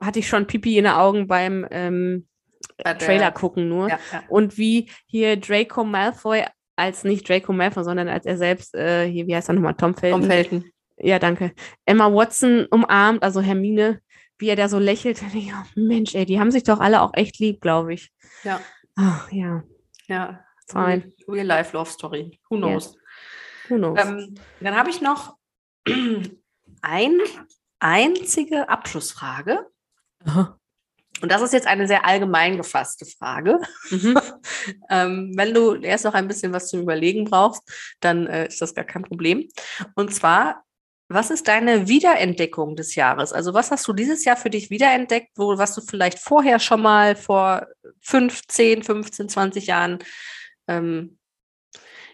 [0.00, 2.26] hatte ich schon Pipi in den Augen beim ähm,
[2.98, 3.88] Trailer gucken nur.
[3.88, 4.22] Ja, ja.
[4.28, 6.44] Und wie hier Draco Malfoy
[6.76, 9.94] als nicht Draco Malfoy, sondern als er selbst, äh, hier, wie heißt er nochmal, Tom
[9.94, 10.20] Felton.
[10.22, 10.64] Tom Felton.
[10.96, 11.52] Ja, danke.
[11.84, 14.00] Emma Watson umarmt, also Hermine,
[14.40, 15.22] wie er da so lächelt.
[15.34, 18.12] Ich, oh Mensch, ey, die haben sich doch alle auch echt lieb, glaube ich.
[18.42, 18.60] Ja.
[18.96, 19.62] Ach, ja.
[20.06, 20.44] Ja.
[20.66, 21.12] Fine.
[21.28, 22.40] Real Life Love Story.
[22.48, 22.86] Who knows?
[22.86, 22.96] Yes.
[23.68, 23.98] Who knows?
[24.00, 25.36] Ähm, dann habe ich noch
[26.82, 27.24] eine
[27.78, 29.66] einzige Abschlussfrage.
[30.24, 30.60] Aha.
[31.22, 33.60] Und das ist jetzt eine sehr allgemein gefasste Frage.
[33.90, 34.18] Mhm.
[34.90, 37.62] ähm, wenn du erst noch ein bisschen was zum Überlegen brauchst,
[38.00, 39.48] dann äh, ist das gar kein Problem.
[39.94, 40.64] Und zwar,
[41.12, 43.32] was ist deine Wiederentdeckung des Jahres?
[43.32, 46.80] Also was hast du dieses Jahr für dich wiederentdeckt, wo, was du vielleicht vorher schon
[46.80, 47.66] mal vor
[48.02, 49.98] 15, 15, 20 Jahren
[50.68, 51.18] ähm,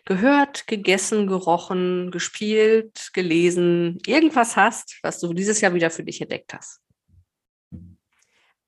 [0.07, 6.55] gehört, gegessen, gerochen, gespielt, gelesen, irgendwas hast, was du dieses Jahr wieder für dich entdeckt
[6.55, 6.81] hast?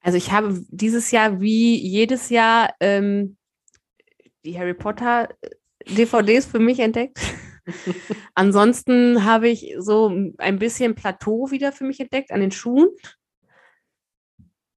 [0.00, 3.38] Also ich habe dieses Jahr wie jedes Jahr ähm,
[4.44, 5.30] die Harry Potter
[5.86, 7.18] DVDs für mich entdeckt.
[8.34, 12.88] Ansonsten habe ich so ein bisschen Plateau wieder für mich entdeckt an den Schuhen.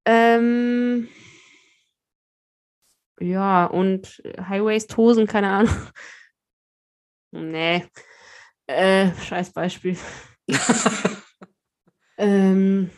[0.04, 1.08] Ähm,
[3.20, 5.76] ja, und High-Waist-Hosen, keine Ahnung.
[7.30, 7.84] nee.
[8.66, 9.96] Äh, scheiß Beispiel.
[12.18, 12.90] ähm,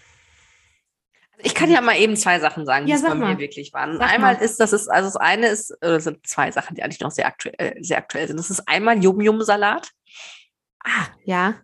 [1.44, 3.98] ich kann ja mal eben zwei Sachen sagen, die ja, bei mir wirklich waren.
[3.98, 4.42] Sag einmal mal.
[4.42, 7.26] ist, das ist, also das eine ist, äh, sind zwei Sachen, die eigentlich noch sehr
[7.26, 8.38] aktuell, äh, sehr aktuell sind.
[8.38, 9.90] Das ist einmal Yum-Yum-Salat.
[10.82, 11.56] Ah, ja.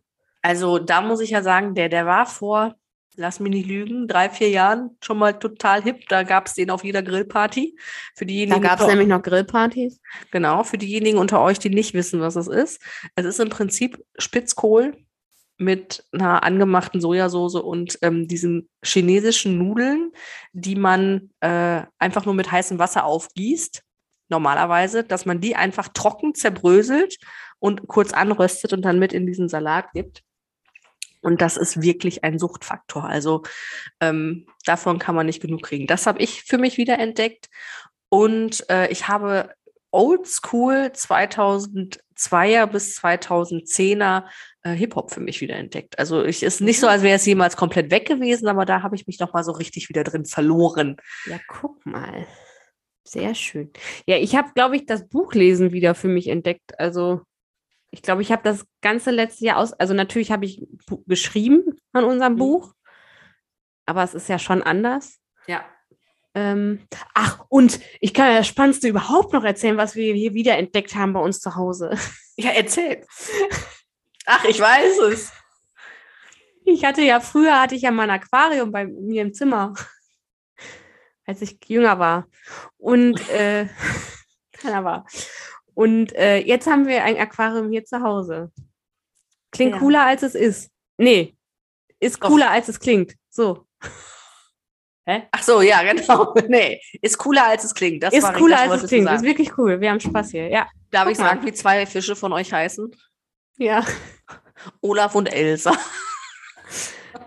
[0.43, 2.75] Also da muss ich ja sagen, der, der war vor,
[3.17, 6.09] lass mich nicht lügen, drei, vier Jahren schon mal total hip.
[6.09, 7.77] Da gab es den auf jeder Grillparty.
[8.17, 10.01] Für diejenigen, da gab es nämlich noch Grillpartys.
[10.31, 12.83] Genau, für diejenigen unter euch, die nicht wissen, was es ist.
[13.15, 14.97] Es ist im Prinzip Spitzkohl
[15.61, 20.13] mit einer angemachten Sojasauce und ähm, diesen chinesischen Nudeln,
[20.53, 23.83] die man äh, einfach nur mit heißem Wasser aufgießt,
[24.31, 27.19] normalerweise, dass man die einfach trocken zerbröselt
[27.59, 30.23] und kurz anröstet und dann mit in diesen Salat gibt.
[31.21, 33.05] Und das ist wirklich ein Suchtfaktor.
[33.05, 33.43] Also
[34.01, 35.87] ähm, davon kann man nicht genug kriegen.
[35.87, 37.51] Das habe ich für mich wieder entdeckt.
[38.09, 39.51] Und äh, ich habe
[39.91, 40.93] Oldschool
[42.21, 44.25] 2002er bis 2010er
[44.63, 45.99] äh, Hip-Hop für mich wieder entdeckt.
[45.99, 46.93] Also ich ist nicht so, mhm.
[46.93, 49.53] als wäre es jemals komplett weg gewesen, aber da habe ich mich noch mal so
[49.53, 50.97] richtig wieder drin verloren.
[51.27, 52.27] Ja, guck mal.
[53.05, 53.73] Sehr schön.
[54.07, 56.79] Ja, ich habe, glaube ich, das Buchlesen wieder für mich entdeckt.
[56.79, 57.23] Also
[57.91, 60.63] ich glaube, ich habe das ganze letzte Jahr aus, also natürlich habe ich
[61.07, 62.39] geschrieben an unserem mhm.
[62.39, 62.75] Buch,
[63.87, 65.19] aber es ist ja schon anders.
[65.47, 65.65] Ja.
[66.35, 70.57] Ähm, ach, und ich kann ja das Spannendste überhaupt noch erzählen, was wir hier wieder
[70.57, 71.99] entdeckt haben bei uns zu Hause.
[72.37, 73.05] Ja, erzähl.
[74.27, 75.33] Ach, ich weiß es.
[76.65, 79.75] Ich hatte ja früher hatte ich ja mal ein Aquarium bei mir im Zimmer,
[81.27, 82.29] als ich jünger war.
[82.79, 83.67] Und äh,
[84.53, 85.07] keiner war.
[85.75, 88.53] Und äh, jetzt haben wir ein Aquarium hier zu Hause.
[89.51, 89.79] Klingt Ja.
[89.81, 90.71] cooler, als es ist.
[90.99, 91.37] Nee,
[91.99, 92.29] ist Doch.
[92.29, 93.17] cooler, als es klingt.
[93.29, 93.67] So.
[95.33, 96.35] Ach so, ja, genau.
[96.49, 98.03] Nee, ist cooler, als es klingt.
[98.03, 99.07] Das ist cooler, als es klingt.
[99.07, 99.25] Ist sagen.
[99.27, 99.81] wirklich cool.
[99.81, 100.49] Wir haben Spaß hier.
[100.49, 100.67] Ja.
[100.91, 101.25] Darf Guck ich mal.
[101.31, 102.91] sagen, wie zwei Fische von euch heißen?
[103.59, 103.85] Ja.
[104.81, 105.73] Olaf und Elsa.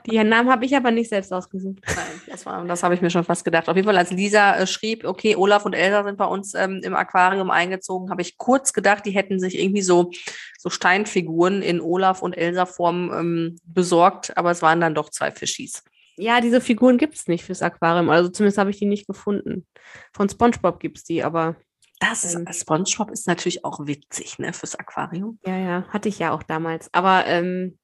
[0.06, 1.80] Die Namen habe ich aber nicht selbst ausgesucht.
[1.86, 3.70] Nein, das, war- das habe ich mir schon fast gedacht.
[3.70, 6.82] Auf jeden Fall, als Lisa äh, schrieb, okay, Olaf und Elsa sind bei uns ähm,
[6.84, 10.12] im Aquarium eingezogen, habe ich kurz gedacht, die hätten sich irgendwie so,
[10.58, 15.84] so Steinfiguren in Olaf und Elsa-Form ähm, besorgt, aber es waren dann doch zwei Fischis.
[16.18, 18.10] Ja, diese Figuren gibt es nicht fürs Aquarium.
[18.10, 19.66] Also zumindest habe ich die nicht gefunden.
[20.14, 21.56] Von SpongeBob gibt es die, aber
[22.00, 22.48] Das ist, Ähm.
[22.52, 25.40] SpongeBob ist natürlich auch witzig, ne, fürs Aquarium.
[25.46, 26.90] ja, ja, hatte ich ja auch damals.
[26.94, 27.78] Aber ähm,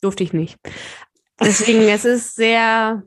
[0.00, 0.58] durfte ich nicht.
[1.40, 3.02] Deswegen, es ist sehr,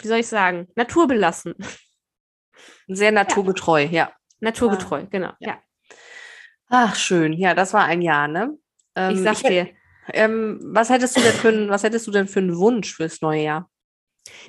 [0.00, 1.54] wie soll ich sagen, naturbelassen.
[2.88, 4.12] Sehr naturgetreu, ja.
[4.40, 5.32] Naturgetreu, genau.
[5.40, 5.60] Ja.
[6.68, 7.32] Ach, schön.
[7.32, 8.56] Ja, das war ein Jahr, ne?
[8.94, 9.68] Ähm, Ich sag hätt- dir.
[10.12, 13.20] Ähm, was hättest du denn für ein, was hättest du denn für einen Wunsch fürs
[13.20, 13.70] neue Jahr?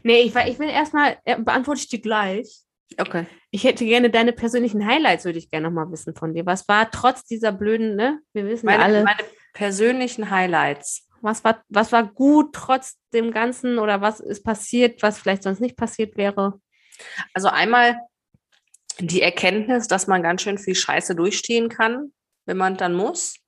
[0.04, 2.60] Nee, ich, ich will erstmal, äh, beantworte ich dir gleich.
[2.98, 3.28] Okay.
[3.52, 6.46] Ich hätte gerne deine persönlichen Highlights, würde ich gerne noch mal wissen von dir.
[6.46, 8.20] Was war trotz dieser blöden, ne?
[8.34, 11.08] Wir wissen ja Meine, alle, meine persönlichen Highlights.
[11.22, 15.60] was war, was war gut trotz dem Ganzen oder was ist passiert, was vielleicht sonst
[15.60, 16.60] nicht passiert wäre?
[17.34, 17.98] Also einmal
[19.00, 22.12] die Erkenntnis, dass man ganz schön viel Scheiße durchstehen kann,
[22.46, 23.39] wenn man dann muss.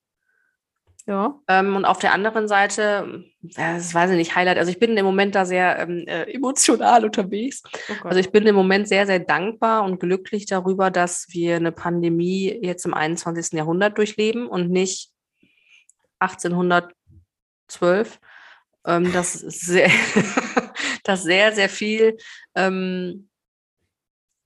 [1.07, 1.39] Ja.
[1.47, 4.57] Ähm, und auf der anderen Seite, das weiß ich nicht, Highlight.
[4.57, 7.63] Also ich bin im Moment da sehr ähm, äh, emotional unterwegs.
[7.89, 8.07] Oh.
[8.07, 12.59] Also ich bin im Moment sehr, sehr dankbar und glücklich darüber, dass wir eine Pandemie
[12.61, 13.53] jetzt im 21.
[13.53, 15.11] Jahrhundert durchleben und nicht
[16.19, 18.19] 1812.
[18.83, 19.91] Ähm, dass, sehr,
[21.03, 22.17] dass sehr, sehr viel,
[22.55, 23.29] ähm,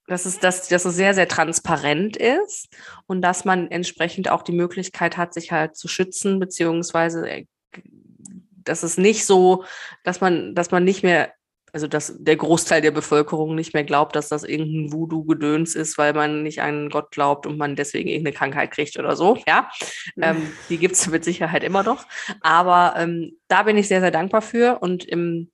[0.08, 2.68] dass, es, dass, dass es sehr, sehr transparent ist
[3.08, 7.46] und dass man entsprechend auch die Möglichkeit hat, sich halt zu schützen, beziehungsweise äh,
[8.64, 9.64] dass es nicht so,
[10.04, 11.32] dass man, dass man nicht mehr
[11.76, 16.14] also dass der Großteil der Bevölkerung nicht mehr glaubt, dass das irgendein Voodoo-Gedöns ist, weil
[16.14, 19.38] man nicht an Gott glaubt und man deswegen irgendeine Krankheit kriegt oder so.
[19.46, 19.70] Ja,
[20.22, 22.06] ähm, die gibt es mit Sicherheit immer noch.
[22.40, 25.52] Aber ähm, da bin ich sehr, sehr dankbar für und im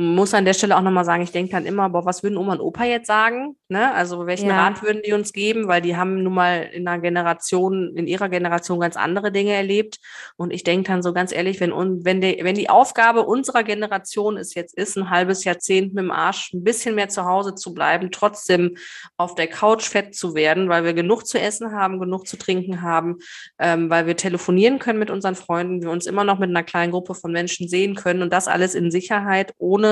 [0.00, 2.52] muss an der Stelle auch nochmal sagen, ich denke dann immer, boah, was würden Oma
[2.52, 3.56] und Opa jetzt sagen?
[3.68, 3.92] Ne?
[3.92, 4.62] Also welchen Ja.
[4.62, 5.66] Rat würden die uns geben?
[5.66, 9.98] Weil die haben nun mal in einer Generation, in ihrer Generation ganz andere Dinge erlebt.
[10.36, 11.72] Und ich denke dann so ganz ehrlich, wenn,
[12.04, 16.12] wenn, die, wenn die Aufgabe unserer Generation es jetzt ist, ein halbes Jahrzehnt mit dem
[16.12, 18.76] Arsch ein bisschen mehr zu Hause zu bleiben, trotzdem
[19.16, 22.82] auf der Couch fett zu werden, weil wir genug zu essen haben, genug zu trinken
[22.82, 23.16] haben,
[23.58, 26.92] ähm, weil wir telefonieren können mit unseren Freunden, wir uns immer noch mit einer kleinen
[26.92, 29.87] Gruppe von Menschen sehen können und das alles in Sicherheit, ohne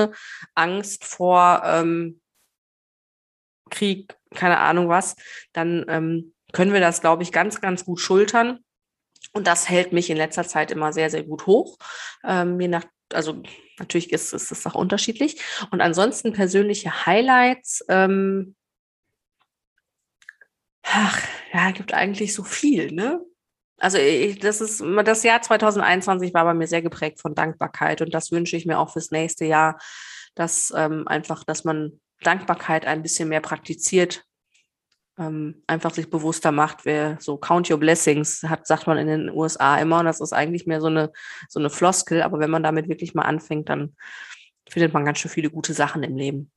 [0.55, 2.21] Angst vor ähm,
[3.69, 5.15] Krieg, keine Ahnung was,
[5.53, 8.59] dann ähm, können wir das, glaube ich, ganz, ganz gut schultern.
[9.33, 11.77] Und das hält mich in letzter Zeit immer sehr, sehr gut hoch.
[12.23, 13.41] Ähm, je nach, also
[13.77, 15.41] natürlich ist, ist es auch unterschiedlich.
[15.71, 17.83] Und ansonsten persönliche Highlights.
[17.89, 18.55] Ähm,
[20.83, 21.21] ach,
[21.53, 23.21] ja, gibt eigentlich so viel, ne?
[23.79, 28.13] Also ich, das ist das Jahr 2021 war bei mir sehr geprägt von Dankbarkeit und
[28.13, 29.79] das wünsche ich mir auch fürs nächste Jahr,
[30.33, 34.23] dass ähm, einfach, dass man Dankbarkeit ein bisschen mehr praktiziert,
[35.19, 39.29] ähm, einfach sich bewusster macht, wer so Count Your Blessings hat, sagt man in den
[39.29, 41.11] USA immer und das ist eigentlich mehr so eine
[41.47, 43.95] so eine Floskel, aber wenn man damit wirklich mal anfängt, dann
[44.69, 46.51] findet man ganz schön viele gute Sachen im Leben.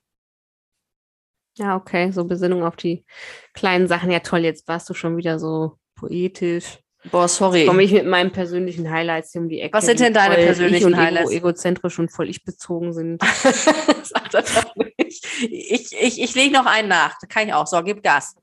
[1.58, 3.04] Ja, okay, so Besinnung auf die
[3.52, 4.10] kleinen Sachen.
[4.10, 6.78] Ja, toll, jetzt warst du schon wieder so poetisch.
[7.10, 7.66] Boah, sorry.
[7.66, 9.76] Komme ich mit meinen persönlichen Highlights hier um die Ecke.
[9.76, 11.30] Was sind denn deine persönlichen ich und Highlights?
[11.30, 13.22] Ego, egozentrisch und voll ich bezogen sind.
[13.22, 15.26] Sag das doch nicht.
[15.40, 17.16] Ich, ich, ich lege noch einen nach.
[17.20, 17.66] Da kann ich auch.
[17.66, 18.36] So, gib Gas.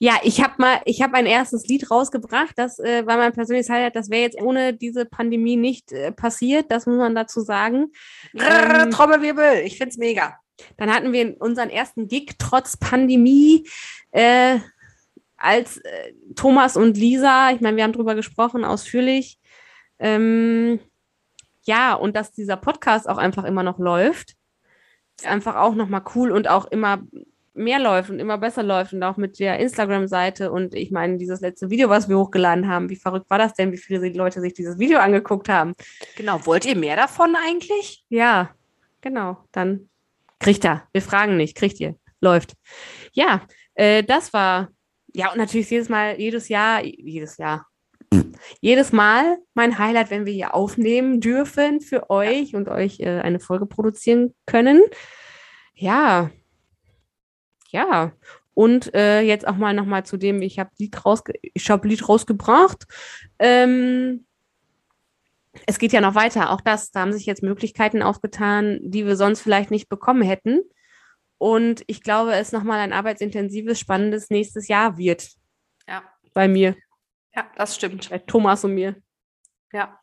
[0.00, 2.54] Ja, ich habe mal, ich habe ein erstes Lied rausgebracht.
[2.56, 3.94] Das äh, war mein persönliches Highlight.
[3.94, 6.72] Das wäre jetzt ohne diese Pandemie nicht äh, passiert.
[6.72, 7.92] Das muss man dazu sagen.
[8.34, 9.60] Ähm, Trommelwirbel.
[9.64, 10.36] Ich find's mega.
[10.76, 13.66] Dann hatten wir unseren ersten Gig trotz Pandemie
[14.10, 14.58] äh,
[15.44, 17.50] als äh, Thomas und Lisa.
[17.52, 19.38] Ich meine, wir haben drüber gesprochen, ausführlich.
[19.98, 20.80] Ähm,
[21.62, 24.34] ja, und dass dieser Podcast auch einfach immer noch läuft,
[25.18, 27.02] ist einfach auch nochmal cool und auch immer
[27.54, 30.50] mehr läuft und immer besser läuft und auch mit der Instagram-Seite.
[30.50, 33.70] Und ich meine, dieses letzte Video, was wir hochgeladen haben, wie verrückt war das denn,
[33.72, 35.74] wie viele Leute sich dieses Video angeguckt haben?
[36.16, 36.44] Genau.
[36.46, 38.04] Wollt ihr mehr davon eigentlich?
[38.08, 38.50] Ja,
[39.00, 39.38] genau.
[39.52, 39.88] Dann
[40.44, 40.86] Kriegt er.
[40.92, 41.56] Wir fragen nicht.
[41.56, 41.94] Kriegt ihr.
[42.20, 42.52] Läuft.
[43.12, 43.40] Ja,
[43.74, 44.68] äh, das war,
[45.14, 47.66] ja, und natürlich jedes Mal, jedes Jahr, jedes Jahr,
[48.60, 52.58] jedes Mal mein Highlight, wenn wir hier aufnehmen dürfen für euch ja.
[52.58, 54.82] und euch äh, eine Folge produzieren können.
[55.74, 56.30] Ja,
[57.70, 58.12] ja.
[58.54, 62.08] Und äh, jetzt auch mal nochmal zu dem, ich habe Lied, rausge ich hab Lied
[62.08, 62.84] rausgebracht.
[63.38, 64.26] Ähm,
[65.66, 69.16] es geht ja noch weiter, auch das, da haben sich jetzt Möglichkeiten aufgetan, die wir
[69.16, 70.62] sonst vielleicht nicht bekommen hätten.
[71.38, 75.28] Und ich glaube, es nochmal ein arbeitsintensives, spannendes nächstes Jahr wird.
[75.88, 76.02] Ja.
[76.32, 76.76] Bei mir.
[77.34, 78.10] Ja, das stimmt.
[78.10, 78.96] Bei Thomas und mir.
[79.72, 79.98] Ja.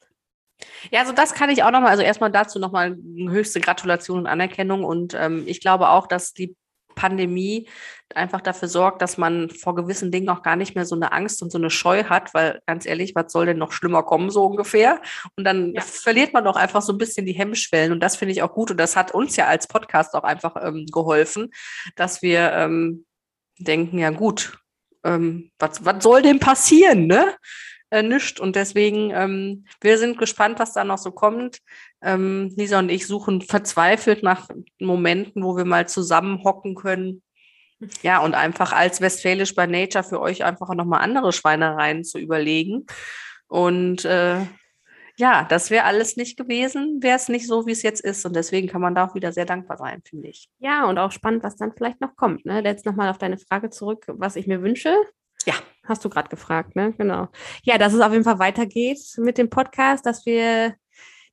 [0.92, 4.84] Ja, also das kann ich auch nochmal, also erstmal dazu nochmal höchste Gratulation und Anerkennung.
[4.84, 6.56] Und ähm, ich glaube auch, dass die
[6.96, 7.68] Pandemie
[8.16, 11.42] einfach dafür sorgt, dass man vor gewissen Dingen auch gar nicht mehr so eine Angst
[11.42, 14.46] und so eine Scheu hat, weil ganz ehrlich, was soll denn noch schlimmer kommen, so
[14.46, 15.02] ungefähr?
[15.36, 15.82] Und dann ja.
[15.82, 17.92] verliert man doch einfach so ein bisschen die Hemmschwellen.
[17.92, 18.72] Und das finde ich auch gut.
[18.72, 21.52] Und das hat uns ja als Podcast auch einfach ähm, geholfen,
[21.96, 23.06] dass wir ähm,
[23.58, 24.58] denken, ja gut,
[25.04, 27.36] ähm, was, was soll denn passieren, ne?
[27.92, 28.39] Äh, nischt.
[28.39, 31.60] Und deswegen, ähm, wir sind gespannt, was da noch so kommt.
[32.02, 34.48] Ähm, Lisa und ich suchen verzweifelt nach
[34.80, 37.22] Momenten, wo wir mal zusammen hocken können.
[38.02, 42.86] Ja, und einfach als Westfälisch bei Nature für euch einfach nochmal andere Schweinereien zu überlegen.
[43.48, 44.38] Und äh,
[45.18, 48.26] ja, das wäre alles nicht gewesen, wäre es nicht so, wie es jetzt ist.
[48.26, 50.48] Und deswegen kann man da auch wieder sehr dankbar sein, finde ich.
[50.60, 52.46] Ja, und auch spannend, was dann vielleicht noch kommt.
[52.46, 52.64] Ne?
[52.64, 54.96] Jetzt nochmal auf deine Frage zurück, was ich mir wünsche.
[55.84, 56.94] Hast du gerade gefragt, ne?
[56.94, 57.28] Genau.
[57.64, 60.76] Ja, dass es auf jeden Fall weitergeht mit dem Podcast, dass wir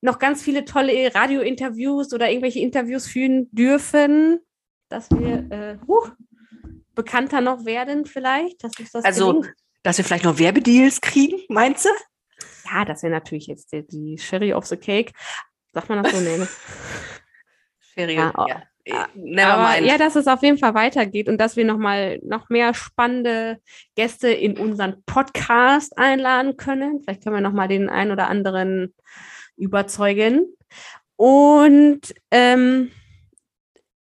[0.01, 4.41] noch ganz viele tolle Radiointerviews oder irgendwelche Interviews führen dürfen,
[4.89, 6.09] dass wir äh, uh,
[6.95, 8.65] bekannter noch werden vielleicht.
[8.65, 9.55] Dass das also, gelingt.
[9.83, 11.91] dass wir vielleicht noch Werbedeals kriegen, meinst du?
[12.71, 15.13] Ja, das wäre natürlich jetzt die, die, Sherry of the Cake.
[15.73, 16.21] Sagt man das so?
[16.21, 16.49] Nee, ne?
[17.81, 18.33] Sherry, ja.
[18.47, 18.63] ja.
[19.14, 19.86] Never Aber mind.
[19.86, 23.59] ja, dass es auf jeden Fall weitergeht und dass wir noch mal noch mehr spannende
[23.97, 27.01] Gäste in unseren Podcast einladen können.
[27.03, 28.95] Vielleicht können wir noch mal den einen oder anderen
[29.57, 30.47] überzeugen.
[31.16, 32.91] Und ähm,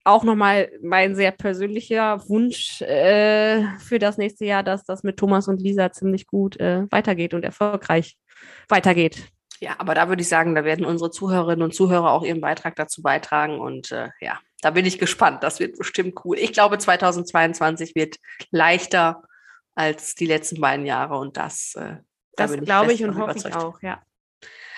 [0.03, 5.47] auch nochmal mein sehr persönlicher Wunsch äh, für das nächste Jahr, dass das mit Thomas
[5.47, 8.17] und Lisa ziemlich gut äh, weitergeht und erfolgreich
[8.69, 9.30] weitergeht.
[9.59, 12.75] Ja, aber da würde ich sagen, da werden unsere Zuhörerinnen und Zuhörer auch ihren Beitrag
[12.75, 13.59] dazu beitragen.
[13.59, 15.43] Und äh, ja, da bin ich gespannt.
[15.43, 16.38] Das wird bestimmt cool.
[16.38, 18.18] Ich glaube, 2022 wird
[18.51, 19.24] leichter
[19.76, 21.18] als die letzten beiden Jahre.
[21.18, 21.97] Und das, äh,
[22.36, 24.01] da das glaube ich und hoffe ich auch, ja.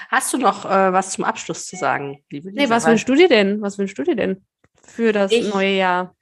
[0.10, 2.62] Hast du noch äh, was zum Abschluss zu sagen, liebe Lisa?
[2.62, 3.62] Nee, was wünschst du dir denn?
[3.62, 4.46] Was wünschst du dir denn
[4.84, 6.16] für das ich, neue Jahr?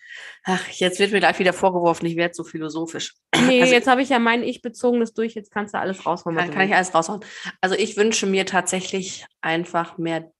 [0.44, 3.16] Ach, jetzt wird mir gleich wieder vorgeworfen, ich werde so philosophisch.
[3.48, 6.36] Nee, also, jetzt habe ich ja mein Ich-Bezogenes durch, jetzt kannst du alles raushauen.
[6.36, 7.22] Kann, kann ich alles raushauen.
[7.62, 10.32] Also ich wünsche mir tatsächlich einfach mehr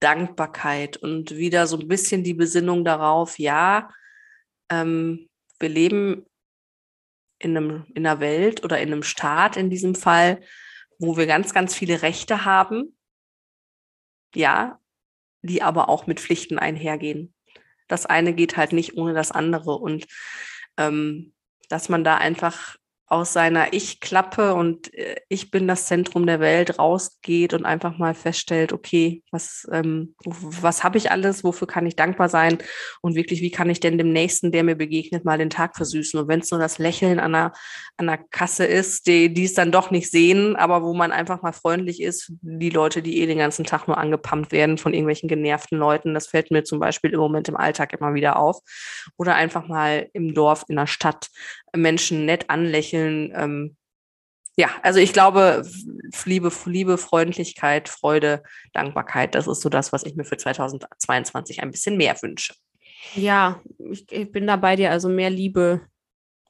[0.00, 3.90] Dankbarkeit und wieder so ein bisschen die Besinnung darauf, ja,
[4.70, 5.28] ähm,
[5.58, 6.26] wir leben
[7.38, 10.40] in, einem, in einer Welt oder in einem Staat in diesem Fall,
[10.98, 12.96] wo wir ganz, ganz viele Rechte haben,
[14.34, 14.80] ja,
[15.42, 17.34] die aber auch mit Pflichten einhergehen.
[17.88, 19.76] Das eine geht halt nicht ohne das andere.
[19.76, 20.06] Und
[20.76, 21.34] ähm,
[21.68, 22.76] dass man da einfach
[23.10, 28.14] aus seiner Ich-Klappe und äh, ich bin das Zentrum der Welt rausgeht und einfach mal
[28.14, 32.58] feststellt, okay, was, ähm, was habe ich alles, wofür kann ich dankbar sein
[33.00, 36.20] und wirklich, wie kann ich denn dem Nächsten, der mir begegnet, mal den Tag versüßen.
[36.20, 37.52] Und wenn es nur das Lächeln an einer,
[37.96, 41.42] an einer Kasse ist, die, die es dann doch nicht sehen, aber wo man einfach
[41.42, 45.28] mal freundlich ist, die Leute, die eh den ganzen Tag nur angepumpt werden von irgendwelchen
[45.28, 48.60] genervten Leuten, das fällt mir zum Beispiel im Moment im Alltag immer wieder auf.
[49.16, 51.28] Oder einfach mal im Dorf, in der Stadt
[51.74, 53.32] Menschen nett anlächeln.
[53.34, 53.76] Ähm,
[54.56, 55.66] ja, also ich glaube,
[56.24, 58.42] Liebe, Liebe, Freundlichkeit, Freude,
[58.72, 62.54] Dankbarkeit, das ist so das, was ich mir für 2022 ein bisschen mehr wünsche.
[63.14, 65.80] Ja, ich, ich bin da bei dir, also mehr Liebe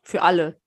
[0.02, 0.58] für alle.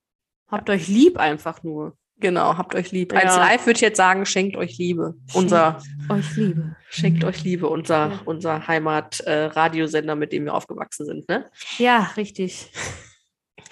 [0.47, 0.75] Habt ja.
[0.75, 1.97] euch lieb einfach nur.
[2.19, 3.11] Genau, habt euch lieb.
[3.11, 3.19] Ja.
[3.19, 5.15] Als Live würde ich jetzt sagen, schenkt euch Liebe.
[5.25, 6.75] Schenkt unser euch Liebe.
[6.89, 8.21] Schenkt euch Liebe, unser, ja.
[8.23, 11.49] unser Heimat-Radiosender, äh, mit dem wir aufgewachsen sind, ne?
[11.77, 12.71] Ja, richtig.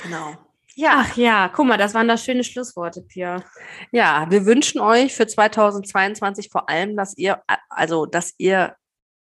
[0.04, 0.36] Genau.
[0.82, 1.06] Ja.
[1.06, 3.44] Ach ja, guck mal, das waren das schöne Schlussworte, Pia.
[3.92, 8.76] Ja, wir wünschen euch für 2022 vor allem, dass ihr, also, dass ihr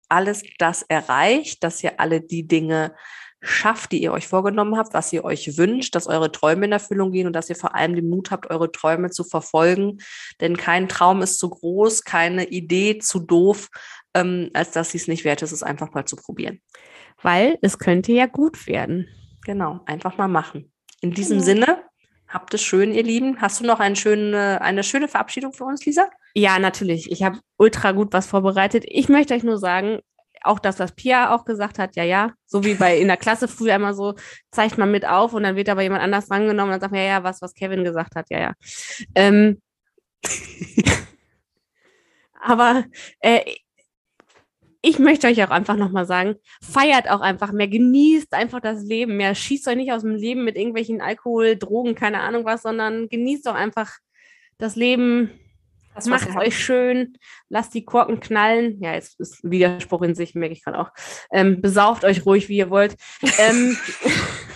[0.07, 2.95] alles das erreicht, dass ihr alle die Dinge
[3.41, 7.11] schafft, die ihr euch vorgenommen habt, was ihr euch wünscht, dass eure Träume in Erfüllung
[7.11, 9.97] gehen und dass ihr vor allem den Mut habt, eure Träume zu verfolgen.
[10.39, 13.67] Denn kein Traum ist zu groß, keine Idee zu doof,
[14.13, 16.61] ähm, als dass sie es nicht wert ist, es einfach mal zu probieren.
[17.21, 19.09] Weil es könnte ja gut werden.
[19.43, 20.72] Genau, einfach mal machen.
[21.03, 21.45] In diesem genau.
[21.45, 21.83] Sinne,
[22.29, 23.41] habt es schön, ihr Lieben.
[23.41, 26.09] Hast du noch eine schöne, eine schöne Verabschiedung für uns, Lisa?
[26.33, 27.11] Ja, natürlich.
[27.11, 28.85] Ich habe ultra gut was vorbereitet.
[28.87, 29.99] Ich möchte euch nur sagen,
[30.43, 33.49] auch das, was Pia auch gesagt hat, ja, ja, so wie bei in der Klasse
[33.49, 34.15] früher immer so,
[34.49, 37.01] zeigt man mit auf und dann wird aber jemand anders drangenommen und dann sagt man,
[37.01, 38.53] ja, ja, was, was Kevin gesagt hat, ja, ja.
[39.13, 39.61] Ähm,
[42.41, 42.85] aber
[43.19, 43.41] äh,
[44.85, 49.15] ich möchte euch auch einfach nochmal sagen, feiert auch einfach mehr, genießt einfach das Leben
[49.15, 53.07] mehr, schießt euch nicht aus dem Leben mit irgendwelchen Alkohol, Drogen, keine Ahnung was, sondern
[53.07, 53.93] genießt doch einfach
[54.57, 55.31] das Leben,
[55.95, 57.17] das macht euch schön,
[57.49, 58.79] lasst die Korken knallen.
[58.81, 60.91] Ja, jetzt ist Widerspruch in sich, merke ich gerade auch.
[61.31, 62.97] Ähm, besauft euch ruhig, wie ihr wollt.
[63.37, 63.77] ähm,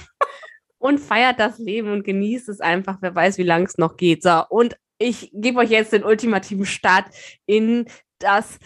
[0.78, 2.97] und feiert das Leben und genießt es einfach.
[3.01, 4.23] Wer weiß, wie lange es noch geht.
[4.23, 7.05] So, und ich gebe euch jetzt den ultimativen Start
[7.45, 7.86] in
[8.19, 8.57] das,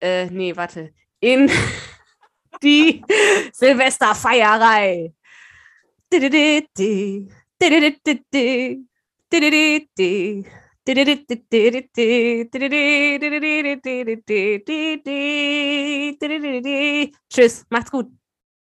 [0.00, 1.50] äh, nee, warte, in
[2.62, 3.02] die
[3.52, 5.12] Silvesterfeierei.
[17.28, 18.19] Tschüss, macht's gut.